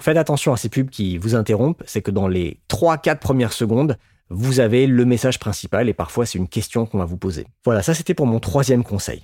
faites 0.00 0.16
attention 0.16 0.52
à 0.52 0.56
ces 0.56 0.68
pubs 0.68 0.90
qui 0.90 1.18
vous 1.18 1.34
interrompent, 1.34 1.82
c'est 1.86 2.02
que 2.02 2.10
dans 2.10 2.28
les 2.28 2.60
3-4 2.68 3.18
premières 3.18 3.52
secondes, 3.52 3.96
vous 4.30 4.60
avez 4.60 4.86
le 4.86 5.04
message 5.04 5.38
principal 5.38 5.88
et 5.88 5.94
parfois 5.94 6.26
c'est 6.26 6.38
une 6.38 6.48
question 6.48 6.86
qu'on 6.86 6.98
va 6.98 7.04
vous 7.04 7.16
poser. 7.16 7.46
Voilà, 7.64 7.82
ça 7.82 7.94
c'était 7.94 8.14
pour 8.14 8.26
mon 8.26 8.40
troisième 8.40 8.84
conseil. 8.84 9.22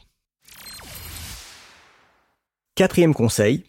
Quatrième 2.75 3.15
conseil, 3.15 3.65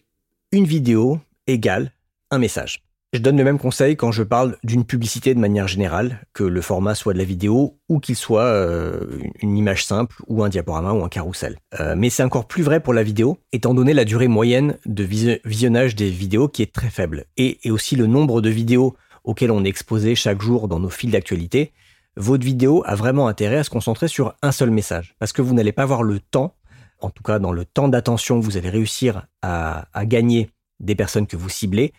une 0.52 0.64
vidéo 0.64 1.18
égale 1.46 1.92
message. 2.38 2.82
Je 3.14 3.20
donne 3.20 3.36
le 3.36 3.44
même 3.44 3.58
conseil 3.58 3.94
quand 3.94 4.10
je 4.10 4.22
parle 4.22 4.56
d'une 4.64 4.86
publicité 4.86 5.34
de 5.34 5.38
manière 5.38 5.68
générale, 5.68 6.22
que 6.32 6.44
le 6.44 6.62
format 6.62 6.94
soit 6.94 7.12
de 7.12 7.18
la 7.18 7.24
vidéo 7.24 7.78
ou 7.90 8.00
qu'il 8.00 8.16
soit 8.16 8.44
euh, 8.44 9.18
une 9.42 9.58
image 9.58 9.84
simple 9.84 10.16
ou 10.28 10.42
un 10.42 10.48
diaporama 10.48 10.94
ou 10.94 11.04
un 11.04 11.10
carrousel. 11.10 11.58
Euh, 11.78 11.94
mais 11.94 12.08
c'est 12.08 12.22
encore 12.22 12.46
plus 12.46 12.62
vrai 12.62 12.80
pour 12.80 12.94
la 12.94 13.02
vidéo, 13.02 13.36
étant 13.52 13.74
donné 13.74 13.92
la 13.92 14.06
durée 14.06 14.28
moyenne 14.28 14.78
de 14.86 15.04
visionnage 15.44 15.94
des 15.94 16.08
vidéos 16.08 16.48
qui 16.48 16.62
est 16.62 16.72
très 16.72 16.88
faible, 16.88 17.26
et, 17.36 17.58
aussi 17.70 17.96
le 17.96 18.06
nombre 18.06 18.40
de 18.40 18.48
vidéos 18.48 18.96
auxquelles 19.24 19.50
on 19.50 19.62
est 19.62 19.68
exposé 19.68 20.14
chaque 20.14 20.40
jour 20.40 20.66
dans 20.66 20.80
nos 20.80 20.88
fils 20.88 21.10
d'actualité. 21.10 21.72
Votre 22.16 22.46
vidéo 22.46 22.82
a 22.86 22.94
vraiment 22.94 23.28
intérêt 23.28 23.58
à 23.58 23.64
se 23.64 23.70
concentrer 23.70 24.08
sur 24.08 24.34
un 24.40 24.52
seul 24.52 24.70
message, 24.70 25.16
parce 25.18 25.34
que 25.34 25.42
vous 25.42 25.52
n'allez 25.52 25.72
pas 25.72 25.82
avoir 25.82 26.02
le 26.02 26.18
temps, 26.18 26.54
en 26.98 27.10
tout 27.10 27.22
cas 27.22 27.38
dans 27.38 27.52
le 27.52 27.66
temps 27.66 27.88
d'attention 27.88 28.40
vous 28.40 28.56
allez 28.56 28.70
réussir 28.70 29.26
à 29.42 29.84
gagner 30.06 30.48
des 30.80 30.94
personnes 30.94 31.26
que 31.26 31.36
vous 31.36 31.50
ciblez, 31.50 31.92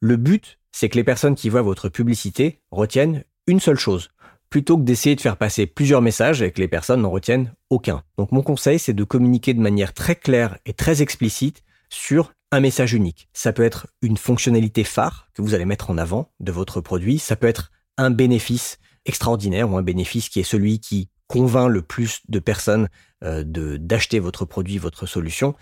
le 0.00 0.16
but, 0.16 0.58
c'est 0.72 0.88
que 0.88 0.96
les 0.96 1.04
personnes 1.04 1.34
qui 1.34 1.48
voient 1.48 1.62
votre 1.62 1.88
publicité 1.88 2.60
retiennent 2.70 3.24
une 3.46 3.60
seule 3.60 3.78
chose, 3.78 4.10
plutôt 4.50 4.76
que 4.76 4.82
d'essayer 4.82 5.16
de 5.16 5.20
faire 5.20 5.36
passer 5.36 5.66
plusieurs 5.66 6.02
messages 6.02 6.42
et 6.42 6.52
que 6.52 6.60
les 6.60 6.68
personnes 6.68 7.02
n'en 7.02 7.10
retiennent 7.10 7.52
aucun. 7.70 8.02
Donc 8.16 8.32
mon 8.32 8.42
conseil, 8.42 8.78
c'est 8.78 8.92
de 8.92 9.04
communiquer 9.04 9.54
de 9.54 9.60
manière 9.60 9.94
très 9.94 10.14
claire 10.14 10.58
et 10.66 10.72
très 10.72 11.02
explicite 11.02 11.62
sur 11.88 12.32
un 12.50 12.60
message 12.60 12.94
unique. 12.94 13.28
Ça 13.32 13.52
peut 13.52 13.64
être 13.64 13.88
une 14.02 14.16
fonctionnalité 14.16 14.84
phare 14.84 15.28
que 15.34 15.42
vous 15.42 15.54
allez 15.54 15.64
mettre 15.64 15.90
en 15.90 15.98
avant 15.98 16.30
de 16.40 16.52
votre 16.52 16.80
produit, 16.80 17.18
ça 17.18 17.36
peut 17.36 17.46
être 17.46 17.70
un 17.96 18.10
bénéfice 18.10 18.78
extraordinaire 19.04 19.70
ou 19.70 19.76
un 19.76 19.82
bénéfice 19.82 20.28
qui 20.28 20.40
est 20.40 20.44
celui 20.44 20.80
qui 20.80 21.10
convainc 21.26 21.68
le 21.68 21.82
plus 21.82 22.20
de 22.28 22.38
personnes 22.38 22.88
euh, 23.22 23.44
d'acheter 23.44 24.18
votre 24.18 24.44
produit, 24.44 24.78
votre 24.78 25.06
solution. 25.06 25.54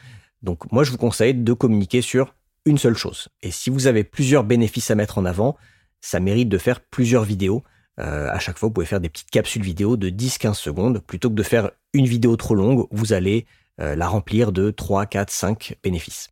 Donc 0.43 0.71
moi 0.71 0.85
je 0.85 0.93
vous 0.93 0.99
conseille 0.99 1.35
de 1.35 1.53
communiquer 1.53 2.03
sur 2.03 2.36
une 2.67 2.77
seule 2.77 2.97
chose. 2.97 3.29
Et 3.43 3.51
si 3.51 3.71
vous 3.71 3.87
avez 3.87 4.05
plusieurs 4.05 4.45
bénéfices 4.45 4.91
à 4.91 4.95
mettre 4.95 5.17
en 5.17 5.25
avant, 5.25 5.57
ça 6.03 6.21
mérite 6.21 6.49
de 6.49 6.59
faire 6.59 6.81
plusieurs 6.81 7.25
vidéos. 7.25 7.65
Euh, 7.99 8.29
à 8.31 8.39
chaque 8.39 8.59
fois, 8.59 8.69
vous 8.69 8.75
pouvez 8.75 8.87
faire 8.87 9.01
des 9.01 9.09
petites 9.09 9.31
capsules 9.31 9.63
vidéo 9.63 9.97
de 9.97 10.11
10-15 10.11 10.55
secondes. 10.55 10.99
Plutôt 10.99 11.31
que 11.31 11.35
de 11.35 11.43
faire 11.43 11.71
une 11.95 12.07
vidéo 12.07 12.37
trop 12.37 12.55
longue, 12.55 12.87
vous 12.91 13.13
allez 13.13 13.47
euh, 13.81 13.95
la 13.97 14.07
remplir 14.07 14.53
de 14.53 14.71
3, 14.71 15.07
4, 15.07 15.31
5 15.31 15.77
bénéfices. 15.83 16.29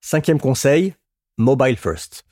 Cinquième 0.00 0.40
conseil, 0.40 0.94
mobile 1.38 1.76
first. 1.76 2.24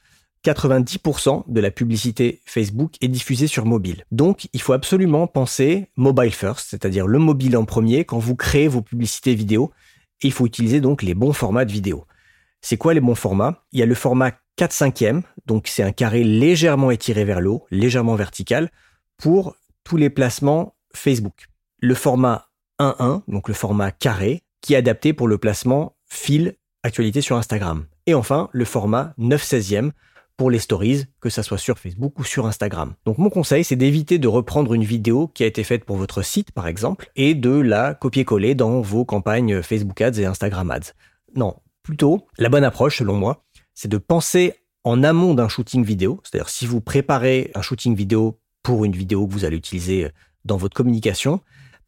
90% 0.45 1.45
de 1.49 1.61
la 1.61 1.71
publicité 1.71 2.41
Facebook 2.47 2.95
est 3.01 3.09
diffusée 3.09 3.49
sur 3.49 3.67
mobile. 3.67 4.05
Donc, 4.13 4.49
il 4.53 4.61
faut 4.61 4.73
absolument 4.73 5.27
penser 5.27 5.91
mobile 5.97 6.33
first, 6.33 6.69
c'est-à-dire 6.71 7.07
le 7.07 7.19
mobile 7.19 7.57
en 7.57 7.65
premier 7.65 8.05
quand 8.05 8.19
vous 8.19 8.37
créez 8.37 8.69
vos 8.69 8.83
publicités 8.83 9.35
vidéo 9.35 9.73
il 10.23 10.33
faut 10.33 10.47
utiliser 10.47 10.81
donc 10.81 11.03
les 11.03 11.15
bons 11.15 11.33
formats 11.33 11.65
de 11.65 11.73
vidéo. 11.73 12.07
C'est 12.61 12.77
quoi 12.77 12.95
les 12.95 13.01
bons 13.01 13.15
formats? 13.15 13.65
Il 13.73 13.79
y 13.79 13.83
a 13.83 13.87
le 13.87 13.95
format 13.95 14.33
4 14.57 14.73
5 14.73 15.03
e 15.03 15.23
donc 15.47 15.69
c'est 15.69 15.83
un 15.83 15.93
carré 15.93 16.25
légèrement 16.25 16.91
étiré 16.91 17.25
vers 17.25 17.41
le 17.41 17.51
haut, 17.51 17.67
légèrement 17.71 18.17
vertical, 18.17 18.71
pour 19.17 19.57
tous 19.85 19.97
les 19.97 20.11
placements 20.11 20.75
Facebook. 20.95 21.47
Le 21.81 21.95
format 21.95 22.49
1-1, 22.81 23.23
donc 23.29 23.49
le 23.49 23.55
format 23.55 23.91
carré, 23.91 24.43
qui 24.61 24.75
est 24.75 24.77
adapté 24.77 25.13
pour 25.13 25.29
le 25.29 25.39
placement 25.39 25.97
fil 26.07 26.57
actualité 26.83 27.21
sur 27.21 27.37
Instagram. 27.37 27.87
Et 28.07 28.15
enfin, 28.15 28.49
le 28.53 28.65
format 28.65 29.15
9 29.19 29.43
16 29.43 29.75
e 29.75 29.91
pour 30.39 30.51
les 30.51 30.61
stories, 30.61 31.05
que 31.21 31.29
ça 31.29 31.43
soit 31.43 31.59
sur 31.59 31.79
Facebook 31.79 32.19
ou 32.19 32.25
sur 32.25 32.47
Instagram. 32.47 32.95
Donc 33.05 33.19
mon 33.19 33.29
conseil, 33.29 33.65
c'est 33.65 33.77
d'éviter 33.77 34.19
de 34.19 34.29
reprendre 34.29 34.73
une 34.73 34.85
vidéo 34.85 35.27
qui 35.35 35.43
a 35.43 35.47
été 35.47 35.65
faite 35.65 35.85
pour 35.85 35.97
votre 35.97 36.23
site, 36.23 36.53
par 36.53 36.69
exemple, 36.69 37.11
et 37.17 37.35
de 37.35 37.51
la 37.51 37.93
copier-coller 37.93 38.55
dans 38.55 38.81
vos 38.81 39.05
campagnes 39.05 39.61
Facebook 39.63 40.01
Ads 40.01 40.21
et 40.21 40.27
Instagram 40.27 40.71
Ads. 40.71 40.93
Non, 41.35 41.57
plutôt, 41.83 42.25
la 42.39 42.49
bonne 42.49 42.63
approche, 42.63 42.99
selon 42.99 43.15
moi, 43.15 43.45
c'est 43.75 43.89
de 43.89 43.99
penser 43.99 44.55
en 44.85 45.03
amont 45.03 45.35
d'un 45.35 45.49
shooting 45.49 45.85
vidéo, 45.85 46.21
c'est-à-dire 46.23 46.49
si 46.49 46.67
vous 46.67 46.81
préparez 46.81 47.51
un 47.57 47.61
shooting 47.61 47.97
vidéo 47.97 48.39
pour 48.63 48.85
une 48.85 48.93
vidéo 48.93 49.27
que 49.27 49.33
vous 49.33 49.45
allez 49.45 49.57
utiliser 49.57 50.09
dans 50.45 50.57
votre 50.57 50.77
communication, 50.77 51.41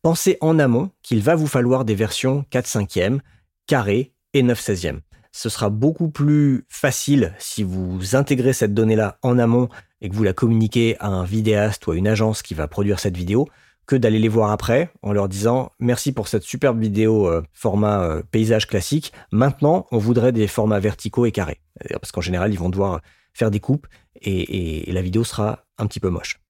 pensez 0.02 0.38
en 0.40 0.58
amont 0.58 0.90
qu'il 1.02 1.22
va 1.22 1.36
vous 1.36 1.46
falloir 1.46 1.84
des 1.84 1.94
versions 1.94 2.44
4 2.50 2.66
5e, 2.66 3.20
carré 3.68 4.12
et 4.34 4.42
9 4.42 4.60
16e 4.60 5.00
ce 5.32 5.48
sera 5.48 5.70
beaucoup 5.70 6.10
plus 6.10 6.64
facile 6.68 7.34
si 7.38 7.62
vous 7.62 8.16
intégrez 8.16 8.52
cette 8.52 8.74
donnée-là 8.74 9.18
en 9.22 9.38
amont 9.38 9.68
et 10.00 10.08
que 10.08 10.14
vous 10.14 10.24
la 10.24 10.32
communiquez 10.32 10.96
à 10.98 11.08
un 11.08 11.24
vidéaste 11.24 11.86
ou 11.86 11.92
à 11.92 11.96
une 11.96 12.08
agence 12.08 12.42
qui 12.42 12.54
va 12.54 12.68
produire 12.68 12.98
cette 12.98 13.16
vidéo 13.16 13.48
que 13.86 13.96
d'aller 13.96 14.18
les 14.18 14.28
voir 14.28 14.50
après 14.50 14.92
en 15.02 15.12
leur 15.12 15.28
disant 15.28 15.72
merci 15.78 16.12
pour 16.12 16.28
cette 16.28 16.42
superbe 16.42 16.80
vidéo 16.80 17.26
euh, 17.26 17.42
format 17.52 18.02
euh, 18.02 18.22
paysage 18.30 18.66
classique. 18.66 19.12
Maintenant, 19.32 19.86
on 19.90 19.98
voudrait 19.98 20.32
des 20.32 20.46
formats 20.46 20.78
verticaux 20.78 21.26
et 21.26 21.32
carrés. 21.32 21.60
Parce 21.90 22.12
qu'en 22.12 22.20
général, 22.20 22.52
ils 22.52 22.58
vont 22.58 22.68
devoir 22.68 23.00
faire 23.32 23.50
des 23.50 23.60
coupes 23.60 23.86
et, 24.20 24.88
et 24.88 24.92
la 24.92 25.02
vidéo 25.02 25.24
sera 25.24 25.64
un 25.78 25.86
petit 25.86 26.00
peu 26.00 26.08
moche. 26.08 26.40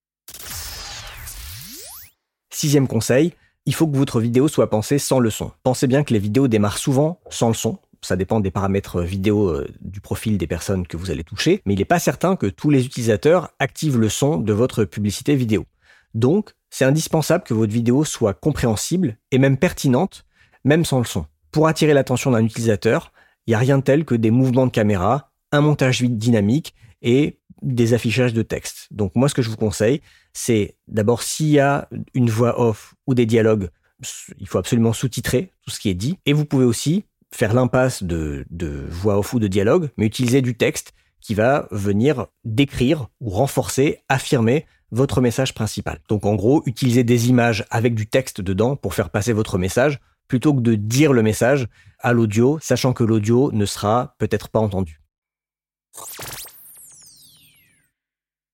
Sixième 2.53 2.89
conseil, 2.89 3.33
il 3.65 3.75
faut 3.75 3.87
que 3.87 3.97
votre 3.97 4.21
vidéo 4.21 4.49
soit 4.49 4.69
pensée 4.69 4.99
sans 4.99 5.19
le 5.19 5.31
son. 5.31 5.53
Pensez 5.63 5.87
bien 5.87 6.03
que 6.03 6.13
les 6.13 6.19
vidéos 6.19 6.49
démarrent 6.49 6.79
souvent 6.79 7.21
sans 7.31 7.49
le 7.49 7.55
son 7.55 7.79
ça 8.03 8.17
dépend 8.17 8.41
des 8.41 8.51
paramètres 8.51 9.03
vidéo 9.03 9.49
euh, 9.49 9.69
du 9.81 10.01
profil 10.01 10.39
des 10.39 10.47
personnes 10.47 10.87
que 10.87 10.97
vous 10.97 11.11
allez 11.11 11.25
toucher, 11.25 11.63
mais 11.67 11.75
il 11.75 11.79
n'est 11.79 11.85
pas 11.85 11.99
certain 11.99 12.37
que 12.37 12.47
tous 12.47 12.71
les 12.71 12.87
utilisateurs 12.87 13.51
activent 13.59 13.99
le 13.99 14.09
son 14.09 14.39
de 14.39 14.53
votre 14.53 14.85
publicité 14.85 15.37
vidéo. 15.37 15.67
Donc, 16.15 16.53
c'est 16.71 16.85
indispensable 16.85 17.45
que 17.45 17.55
votre 17.55 17.73
vidéo 17.73 18.05
soit 18.05 18.35
compréhensible 18.35 19.17
et 19.31 19.39
même 19.39 19.57
pertinente, 19.57 20.25
même 20.65 20.85
sans 20.85 20.99
le 20.99 21.05
son. 21.05 21.27
Pour 21.51 21.69
attirer 21.69 21.95
l'attention 21.95 22.31
d'un 22.31 22.45
utilisateur, 22.45 23.13
il 23.47 23.51
n'y 23.51 23.55
a 23.55 23.59
rien 23.59 23.79
de 23.79 23.83
tel 23.83 24.05
que 24.05 24.15
des 24.15 24.31
mouvements 24.31 24.67
de 24.67 24.73
caméra, 24.73 25.33
un 25.53 25.61
montage 25.61 26.03
dynamique 26.03 26.75
et 27.03 27.39
des 27.63 27.93
affichages 27.93 28.33
de 28.33 28.43
texte. 28.43 28.89
Donc 28.91 29.15
moi, 29.15 29.29
ce 29.29 29.35
que 29.35 29.43
je 29.43 29.51
vous 29.51 29.57
conseille, 29.57 30.01
c'est 30.33 30.77
d'abord 30.89 31.23
s'il 31.23 31.49
y 31.49 31.59
a 31.59 31.89
une 32.15 32.31
voix 32.31 32.61
off 32.61 32.95
ou 33.07 33.15
des 33.15 33.27
dialogues, 33.27 33.69
il 34.39 34.47
faut 34.47 34.59
absolument 34.59 34.93
sous-titrer 34.93 35.53
tout 35.63 35.71
ce 35.71 35.81
qui 35.81 35.91
est 35.91 35.95
dit. 35.95 36.19
Et 36.25 36.33
vous 36.33 36.45
pouvez 36.45 36.65
aussi 36.65 37.05
faire 37.35 37.55
l'impasse 37.55 38.03
de, 38.03 38.47
voix 38.89 39.19
off 39.19 39.33
ou 39.35 39.39
de 39.39 39.47
dialogue, 39.47 39.91
mais 39.97 40.07
utiliser 40.07 40.43
du 40.43 40.57
texte 40.57 40.93
qui 41.21 41.35
va 41.35 41.69
venir 41.71 42.27
décrire 42.45 43.09
ou 43.21 43.31
renforcer, 43.31 43.99
affirmer 44.09 44.67
votre 44.91 45.21
message 45.21 45.55
principal. 45.55 46.01
Donc 46.09 46.27
en 46.27 46.35
gros, 46.35 46.63
utiliser 46.67 47.05
des 47.05 47.29
images 47.29 47.65
avec 47.71 47.95
du 47.95 48.07
texte 48.07 48.41
dedans 48.41 48.77
pour 48.77 48.95
faire 48.95 49.11
passer 49.11 49.33
votre 49.33 49.59
message, 49.59 50.01
plutôt 50.29 50.55
que 50.55 50.61
de 50.61 50.75
dire 50.75 51.13
le 51.13 51.23
message 51.23 51.69
à 51.99 52.13
l'audio, 52.13 52.59
sachant 52.61 52.93
que 52.93 53.05
l'audio 53.05 53.53
ne 53.53 53.67
sera 53.67 54.15
peut-être 54.19 54.49
pas 54.49 54.61
entendu. 54.61 55.01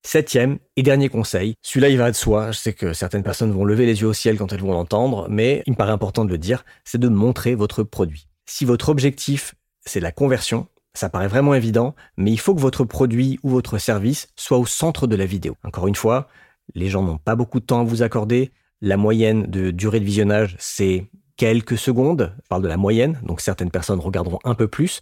Septième 0.06 0.58
et 0.76 0.82
dernier 0.82 1.08
conseil, 1.08 1.54
celui-là 1.62 1.88
il 1.88 1.98
va 1.98 2.10
de 2.10 2.16
soi, 2.16 2.52
je 2.52 2.58
sais 2.58 2.72
que 2.72 2.92
certaines 2.92 3.24
personnes 3.24 3.50
vont 3.50 3.64
lever 3.64 3.86
les 3.86 4.00
yeux 4.00 4.06
au 4.06 4.12
ciel 4.12 4.38
quand 4.38 4.52
elles 4.52 4.60
vont 4.60 4.72
l'entendre, 4.72 5.26
mais 5.28 5.62
il 5.66 5.72
me 5.72 5.76
paraît 5.76 5.92
important 5.92 6.24
de 6.24 6.30
le 6.30 6.38
dire, 6.38 6.64
c'est 6.84 6.98
de 6.98 7.08
montrer 7.08 7.54
votre 7.54 7.82
produit. 7.82 8.28
Si 8.46 8.64
votre 8.64 8.88
objectif, 8.88 9.54
c'est 9.84 10.00
la 10.00 10.12
conversion, 10.12 10.68
ça 10.94 11.10
paraît 11.10 11.28
vraiment 11.28 11.54
évident, 11.54 11.94
mais 12.16 12.32
il 12.32 12.38
faut 12.38 12.54
que 12.54 12.60
votre 12.60 12.84
produit 12.84 13.38
ou 13.42 13.50
votre 13.50 13.78
service 13.78 14.28
soit 14.36 14.58
au 14.58 14.66
centre 14.66 15.06
de 15.06 15.16
la 15.16 15.26
vidéo. 15.26 15.56
Encore 15.64 15.88
une 15.88 15.96
fois, 15.96 16.28
les 16.74 16.88
gens 16.88 17.02
n'ont 17.02 17.18
pas 17.18 17.34
beaucoup 17.34 17.60
de 17.60 17.66
temps 17.66 17.80
à 17.80 17.84
vous 17.84 18.02
accorder. 18.02 18.52
La 18.80 18.96
moyenne 18.96 19.46
de 19.46 19.70
durée 19.70 20.00
de 20.00 20.04
visionnage, 20.04 20.56
c'est 20.58 21.06
quelques 21.36 21.76
secondes. 21.76 22.34
Je 22.44 22.48
parle 22.48 22.62
de 22.62 22.68
la 22.68 22.76
moyenne, 22.76 23.20
donc 23.24 23.40
certaines 23.40 23.70
personnes 23.70 24.00
regarderont 24.00 24.38
un 24.44 24.54
peu 24.54 24.68
plus. 24.68 25.00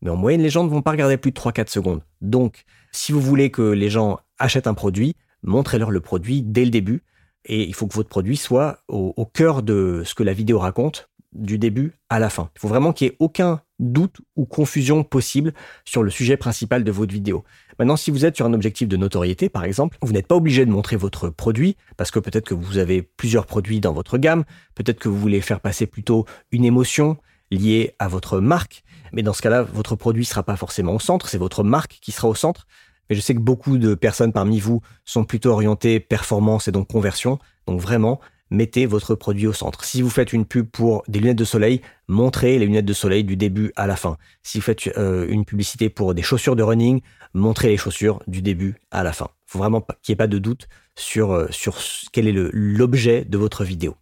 Mais 0.00 0.10
en 0.10 0.16
moyenne, 0.16 0.42
les 0.42 0.50
gens 0.50 0.64
ne 0.64 0.68
vont 0.68 0.82
pas 0.82 0.90
regarder 0.90 1.16
plus 1.16 1.32
de 1.32 1.38
3-4 1.38 1.68
secondes. 1.68 2.02
Donc, 2.20 2.64
si 2.92 3.12
vous 3.12 3.20
voulez 3.20 3.50
que 3.50 3.62
les 3.62 3.90
gens 3.90 4.18
achètent 4.38 4.66
un 4.66 4.74
produit, 4.74 5.14
montrez-leur 5.42 5.90
le 5.90 6.00
produit 6.00 6.42
dès 6.42 6.64
le 6.64 6.70
début 6.70 7.02
et 7.44 7.62
il 7.62 7.74
faut 7.74 7.86
que 7.86 7.94
votre 7.94 8.08
produit 8.08 8.36
soit 8.36 8.80
au, 8.88 9.14
au 9.16 9.26
cœur 9.26 9.62
de 9.62 10.02
ce 10.04 10.14
que 10.14 10.22
la 10.22 10.32
vidéo 10.32 10.58
raconte 10.58 11.08
du 11.36 11.58
début 11.58 11.94
à 12.08 12.18
la 12.18 12.30
fin. 12.30 12.50
Il 12.56 12.60
faut 12.60 12.68
vraiment 12.68 12.92
qu'il 12.92 13.08
n'y 13.08 13.12
ait 13.12 13.16
aucun 13.18 13.60
doute 13.78 14.20
ou 14.36 14.46
confusion 14.46 15.04
possible 15.04 15.52
sur 15.84 16.02
le 16.02 16.10
sujet 16.10 16.36
principal 16.36 16.82
de 16.82 16.90
votre 16.90 17.12
vidéo. 17.12 17.44
Maintenant, 17.78 17.96
si 17.96 18.10
vous 18.10 18.24
êtes 18.24 18.36
sur 18.36 18.46
un 18.46 18.54
objectif 18.54 18.88
de 18.88 18.96
notoriété, 18.96 19.48
par 19.48 19.64
exemple, 19.64 19.98
vous 20.02 20.12
n'êtes 20.12 20.26
pas 20.26 20.36
obligé 20.36 20.64
de 20.64 20.70
montrer 20.70 20.96
votre 20.96 21.28
produit, 21.28 21.76
parce 21.96 22.10
que 22.10 22.18
peut-être 22.18 22.46
que 22.46 22.54
vous 22.54 22.78
avez 22.78 23.02
plusieurs 23.02 23.46
produits 23.46 23.80
dans 23.80 23.92
votre 23.92 24.18
gamme, 24.18 24.44
peut-être 24.74 24.98
que 24.98 25.08
vous 25.08 25.18
voulez 25.18 25.40
faire 25.40 25.60
passer 25.60 25.86
plutôt 25.86 26.24
une 26.52 26.64
émotion 26.64 27.18
liée 27.50 27.94
à 27.98 28.08
votre 28.08 28.40
marque, 28.40 28.82
mais 29.12 29.22
dans 29.22 29.32
ce 29.32 29.42
cas-là, 29.42 29.62
votre 29.62 29.94
produit 29.94 30.22
ne 30.22 30.26
sera 30.26 30.42
pas 30.42 30.56
forcément 30.56 30.94
au 30.94 31.00
centre, 31.00 31.28
c'est 31.28 31.38
votre 31.38 31.62
marque 31.62 31.98
qui 32.00 32.12
sera 32.12 32.28
au 32.28 32.34
centre. 32.34 32.66
Mais 33.08 33.14
je 33.14 33.20
sais 33.20 33.34
que 33.34 33.40
beaucoup 33.40 33.78
de 33.78 33.94
personnes 33.94 34.32
parmi 34.32 34.58
vous 34.58 34.80
sont 35.04 35.24
plutôt 35.24 35.50
orientées 35.50 36.00
performance 36.00 36.66
et 36.66 36.72
donc 36.72 36.88
conversion. 36.88 37.38
Donc 37.68 37.80
vraiment, 37.80 38.20
mettez 38.50 38.86
votre 38.86 39.14
produit 39.14 39.46
au 39.46 39.52
centre. 39.52 39.84
Si 39.84 40.02
vous 40.02 40.10
faites 40.10 40.32
une 40.32 40.44
pub 40.44 40.66
pour 40.68 41.02
des 41.08 41.18
lunettes 41.18 41.38
de 41.38 41.44
soleil, 41.44 41.80
montrez 42.08 42.58
les 42.58 42.66
lunettes 42.66 42.84
de 42.84 42.92
soleil 42.92 43.24
du 43.24 43.36
début 43.36 43.72
à 43.76 43.86
la 43.86 43.96
fin. 43.96 44.16
Si 44.42 44.58
vous 44.58 44.64
faites 44.64 44.88
euh, 44.96 45.26
une 45.28 45.44
publicité 45.44 45.88
pour 45.88 46.14
des 46.14 46.22
chaussures 46.22 46.56
de 46.56 46.62
running, 46.62 47.00
montrez 47.34 47.68
les 47.68 47.76
chaussures 47.76 48.22
du 48.26 48.42
début 48.42 48.76
à 48.90 49.02
la 49.02 49.12
fin. 49.12 49.28
Il 49.48 49.52
faut 49.52 49.58
vraiment 49.58 49.80
qu'il 49.80 50.12
n'y 50.12 50.12
ait 50.14 50.16
pas 50.16 50.26
de 50.26 50.38
doute 50.38 50.68
sur, 50.94 51.32
euh, 51.32 51.46
sur 51.50 51.78
quel 52.12 52.28
est 52.28 52.50
l'objet 52.52 53.24
de 53.24 53.38
votre 53.38 53.64
vidéo. 53.64 53.96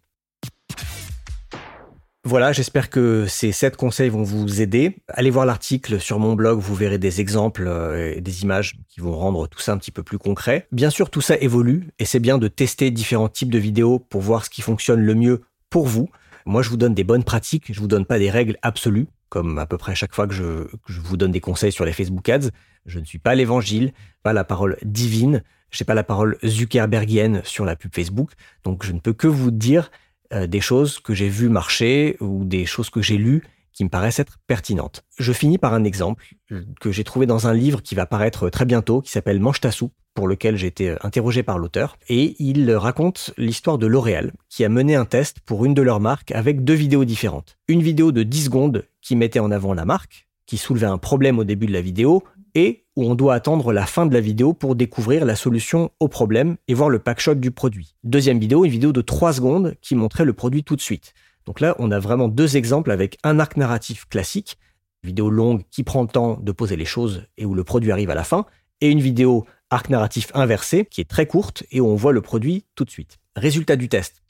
Voilà, 2.27 2.51
j'espère 2.51 2.89
que 2.89 3.27
ces 3.27 3.51
sept 3.51 3.75
conseils 3.75 4.09
vont 4.09 4.23
vous 4.23 4.59
aider. 4.59 4.97
Allez 5.09 5.29
voir 5.29 5.45
l'article 5.45 5.99
sur 5.99 6.17
mon 6.17 6.33
blog, 6.33 6.57
vous 6.57 6.73
verrez 6.73 6.97
des 6.97 7.21
exemples 7.21 7.67
euh, 7.67 8.15
et 8.15 8.19
des 8.19 8.41
images 8.41 8.79
qui 8.89 8.99
vont 8.99 9.15
rendre 9.15 9.47
tout 9.47 9.59
ça 9.59 9.73
un 9.73 9.77
petit 9.77 9.91
peu 9.91 10.01
plus 10.01 10.17
concret. 10.17 10.67
Bien 10.71 10.89
sûr, 10.89 11.11
tout 11.11 11.21
ça 11.21 11.37
évolue 11.37 11.91
et 11.99 12.05
c'est 12.05 12.19
bien 12.19 12.39
de 12.39 12.47
tester 12.47 12.89
différents 12.89 13.29
types 13.29 13.51
de 13.51 13.59
vidéos 13.59 13.99
pour 13.99 14.21
voir 14.21 14.43
ce 14.43 14.49
qui 14.49 14.63
fonctionne 14.63 15.01
le 15.01 15.13
mieux 15.13 15.43
pour 15.69 15.85
vous. 15.85 16.09
Moi, 16.47 16.63
je 16.63 16.71
vous 16.71 16.77
donne 16.77 16.95
des 16.95 17.03
bonnes 17.03 17.23
pratiques, 17.23 17.71
je 17.71 17.79
vous 17.79 17.87
donne 17.87 18.05
pas 18.05 18.17
des 18.17 18.31
règles 18.31 18.57
absolues, 18.63 19.05
comme 19.29 19.59
à 19.59 19.67
peu 19.67 19.77
près 19.77 19.93
chaque 19.93 20.15
fois 20.15 20.25
que 20.25 20.33
je, 20.33 20.67
vous 20.87 21.17
donne 21.17 21.31
des 21.31 21.41
conseils 21.41 21.71
sur 21.71 21.85
les 21.85 21.93
Facebook 21.93 22.27
Ads. 22.27 22.49
Je 22.87 22.97
ne 22.97 23.05
suis 23.05 23.19
pas 23.19 23.35
l'évangile, 23.35 23.93
pas 24.23 24.33
la 24.33 24.43
parole 24.43 24.77
divine, 24.81 25.43
je 25.69 25.83
n'ai 25.83 25.85
pas 25.85 25.93
la 25.93 26.03
parole 26.03 26.39
Zuckerbergienne 26.43 27.41
sur 27.43 27.65
la 27.65 27.75
pub 27.75 27.93
Facebook, 27.93 28.31
donc 28.63 28.83
je 28.83 28.93
ne 28.93 28.99
peux 28.99 29.13
que 29.13 29.27
vous 29.27 29.51
dire 29.51 29.91
euh, 30.35 30.47
des 30.47 30.61
choses 30.61 30.99
que 30.99 31.13
j'ai 31.13 31.29
vues 31.29 31.49
marcher 31.49 32.17
ou 32.19 32.45
des 32.45 32.65
choses 32.65 32.89
que 32.89 33.01
j'ai 33.01 33.17
lues 33.17 33.43
qui 33.73 33.83
me 33.83 33.89
paraissent 33.89 34.19
être 34.19 34.37
pertinentes. 34.47 35.03
Je 35.17 35.33
finis 35.33 35.57
par 35.57 35.73
un 35.73 35.83
exemple 35.83 36.25
euh, 36.51 36.63
que 36.79 36.91
j'ai 36.91 37.03
trouvé 37.03 37.25
dans 37.25 37.47
un 37.47 37.53
livre 37.53 37.81
qui 37.81 37.95
va 37.95 38.05
paraître 38.05 38.49
très 38.49 38.65
bientôt, 38.65 39.01
qui 39.01 39.11
s'appelle 39.11 39.39
Mange 39.39 39.59
ta 39.59 39.71
soupe, 39.71 39.93
pour 40.13 40.27
lequel 40.27 40.55
j'ai 40.55 40.67
été 40.67 40.89
euh, 40.91 40.97
interrogé 41.01 41.43
par 41.43 41.57
l'auteur. 41.57 41.97
Et 42.07 42.35
il 42.39 42.71
raconte 42.73 43.33
l'histoire 43.37 43.77
de 43.77 43.85
L'Oréal, 43.85 44.31
qui 44.49 44.63
a 44.63 44.69
mené 44.69 44.95
un 44.95 45.05
test 45.05 45.39
pour 45.41 45.65
une 45.65 45.73
de 45.73 45.81
leurs 45.81 45.99
marques 45.99 46.31
avec 46.31 46.63
deux 46.63 46.73
vidéos 46.73 47.05
différentes. 47.05 47.57
Une 47.67 47.81
vidéo 47.81 48.11
de 48.11 48.23
10 48.23 48.45
secondes 48.45 48.85
qui 49.01 49.15
mettait 49.15 49.39
en 49.39 49.51
avant 49.51 49.73
la 49.73 49.85
marque, 49.85 50.27
qui 50.45 50.57
soulevait 50.57 50.87
un 50.87 50.97
problème 50.97 51.39
au 51.39 51.43
début 51.43 51.65
de 51.65 51.73
la 51.73 51.81
vidéo, 51.81 52.23
et 52.55 52.84
où 52.95 53.03
on 53.03 53.15
doit 53.15 53.33
attendre 53.33 53.73
la 53.73 53.85
fin 53.85 54.05
de 54.05 54.13
la 54.13 54.21
vidéo 54.21 54.53
pour 54.53 54.75
découvrir 54.75 55.25
la 55.25 55.35
solution 55.35 55.91
au 55.99 56.07
problème 56.07 56.57
et 56.67 56.73
voir 56.73 56.89
le 56.89 56.99
packshot 56.99 57.35
du 57.35 57.51
produit. 57.51 57.95
Deuxième 58.03 58.39
vidéo, 58.39 58.65
une 58.65 58.71
vidéo 58.71 58.91
de 58.91 59.01
3 59.01 59.33
secondes 59.33 59.75
qui 59.81 59.95
montrait 59.95 60.25
le 60.25 60.33
produit 60.33 60.63
tout 60.63 60.75
de 60.75 60.81
suite. 60.81 61.13
Donc 61.45 61.59
là, 61.59 61.75
on 61.79 61.91
a 61.91 61.99
vraiment 61.99 62.27
deux 62.27 62.57
exemples 62.57 62.91
avec 62.91 63.17
un 63.23 63.39
arc 63.39 63.57
narratif 63.57 64.05
classique, 64.07 64.57
vidéo 65.03 65.29
longue 65.29 65.63
qui 65.71 65.83
prend 65.83 66.01
le 66.01 66.07
temps 66.07 66.39
de 66.41 66.51
poser 66.51 66.75
les 66.75 66.85
choses 66.85 67.27
et 67.37 67.45
où 67.45 67.53
le 67.53 67.63
produit 67.63 67.91
arrive 67.91 68.09
à 68.09 68.15
la 68.15 68.23
fin, 68.23 68.45
et 68.81 68.89
une 68.89 69.01
vidéo 69.01 69.45
arc 69.69 69.89
narratif 69.89 70.31
inversé 70.33 70.85
qui 70.85 71.01
est 71.01 71.09
très 71.09 71.27
courte 71.27 71.63
et 71.71 71.81
où 71.81 71.87
on 71.87 71.95
voit 71.95 72.13
le 72.13 72.21
produit 72.21 72.65
tout 72.75 72.85
de 72.85 72.89
suite. 72.89 73.17
Résultat 73.35 73.75
du 73.75 73.89
test. 73.89 74.24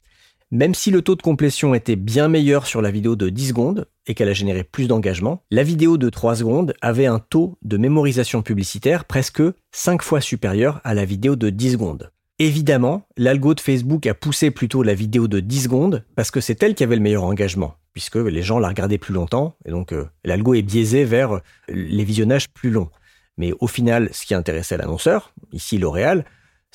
Même 0.52 0.74
si 0.76 0.92
le 0.92 1.02
taux 1.02 1.16
de 1.16 1.22
complétion 1.22 1.74
était 1.74 1.96
bien 1.96 2.28
meilleur 2.28 2.66
sur 2.66 2.80
la 2.80 2.92
vidéo 2.92 3.16
de 3.16 3.30
10 3.30 3.48
secondes 3.48 3.88
et 4.06 4.14
qu'elle 4.14 4.28
a 4.28 4.32
généré 4.32 4.62
plus 4.62 4.86
d'engagement, 4.86 5.42
la 5.50 5.64
vidéo 5.64 5.98
de 5.98 6.08
3 6.08 6.36
secondes 6.36 6.72
avait 6.80 7.06
un 7.06 7.18
taux 7.18 7.58
de 7.62 7.76
mémorisation 7.76 8.42
publicitaire 8.42 9.06
presque 9.06 9.42
5 9.72 10.02
fois 10.02 10.20
supérieur 10.20 10.80
à 10.84 10.94
la 10.94 11.04
vidéo 11.04 11.34
de 11.34 11.50
10 11.50 11.72
secondes. 11.72 12.12
Évidemment, 12.38 13.08
l'algo 13.16 13.54
de 13.54 13.60
Facebook 13.60 14.06
a 14.06 14.14
poussé 14.14 14.52
plutôt 14.52 14.84
la 14.84 14.94
vidéo 14.94 15.26
de 15.26 15.40
10 15.40 15.62
secondes 15.64 16.04
parce 16.14 16.30
que 16.30 16.40
c'est 16.40 16.62
elle 16.62 16.76
qui 16.76 16.84
avait 16.84 16.96
le 16.96 17.02
meilleur 17.02 17.24
engagement, 17.24 17.74
puisque 17.92 18.16
les 18.16 18.42
gens 18.42 18.60
la 18.60 18.68
regardaient 18.68 18.98
plus 18.98 19.14
longtemps, 19.14 19.56
et 19.64 19.70
donc 19.70 19.92
euh, 19.92 20.04
l'algo 20.22 20.54
est 20.54 20.62
biaisé 20.62 21.04
vers 21.04 21.40
les 21.68 22.04
visionnages 22.04 22.48
plus 22.50 22.70
longs. 22.70 22.90
Mais 23.36 23.52
au 23.58 23.66
final, 23.66 24.10
ce 24.12 24.24
qui 24.26 24.34
intéressait 24.34 24.76
l'annonceur, 24.76 25.32
ici 25.52 25.78
L'Oréal, 25.78 26.24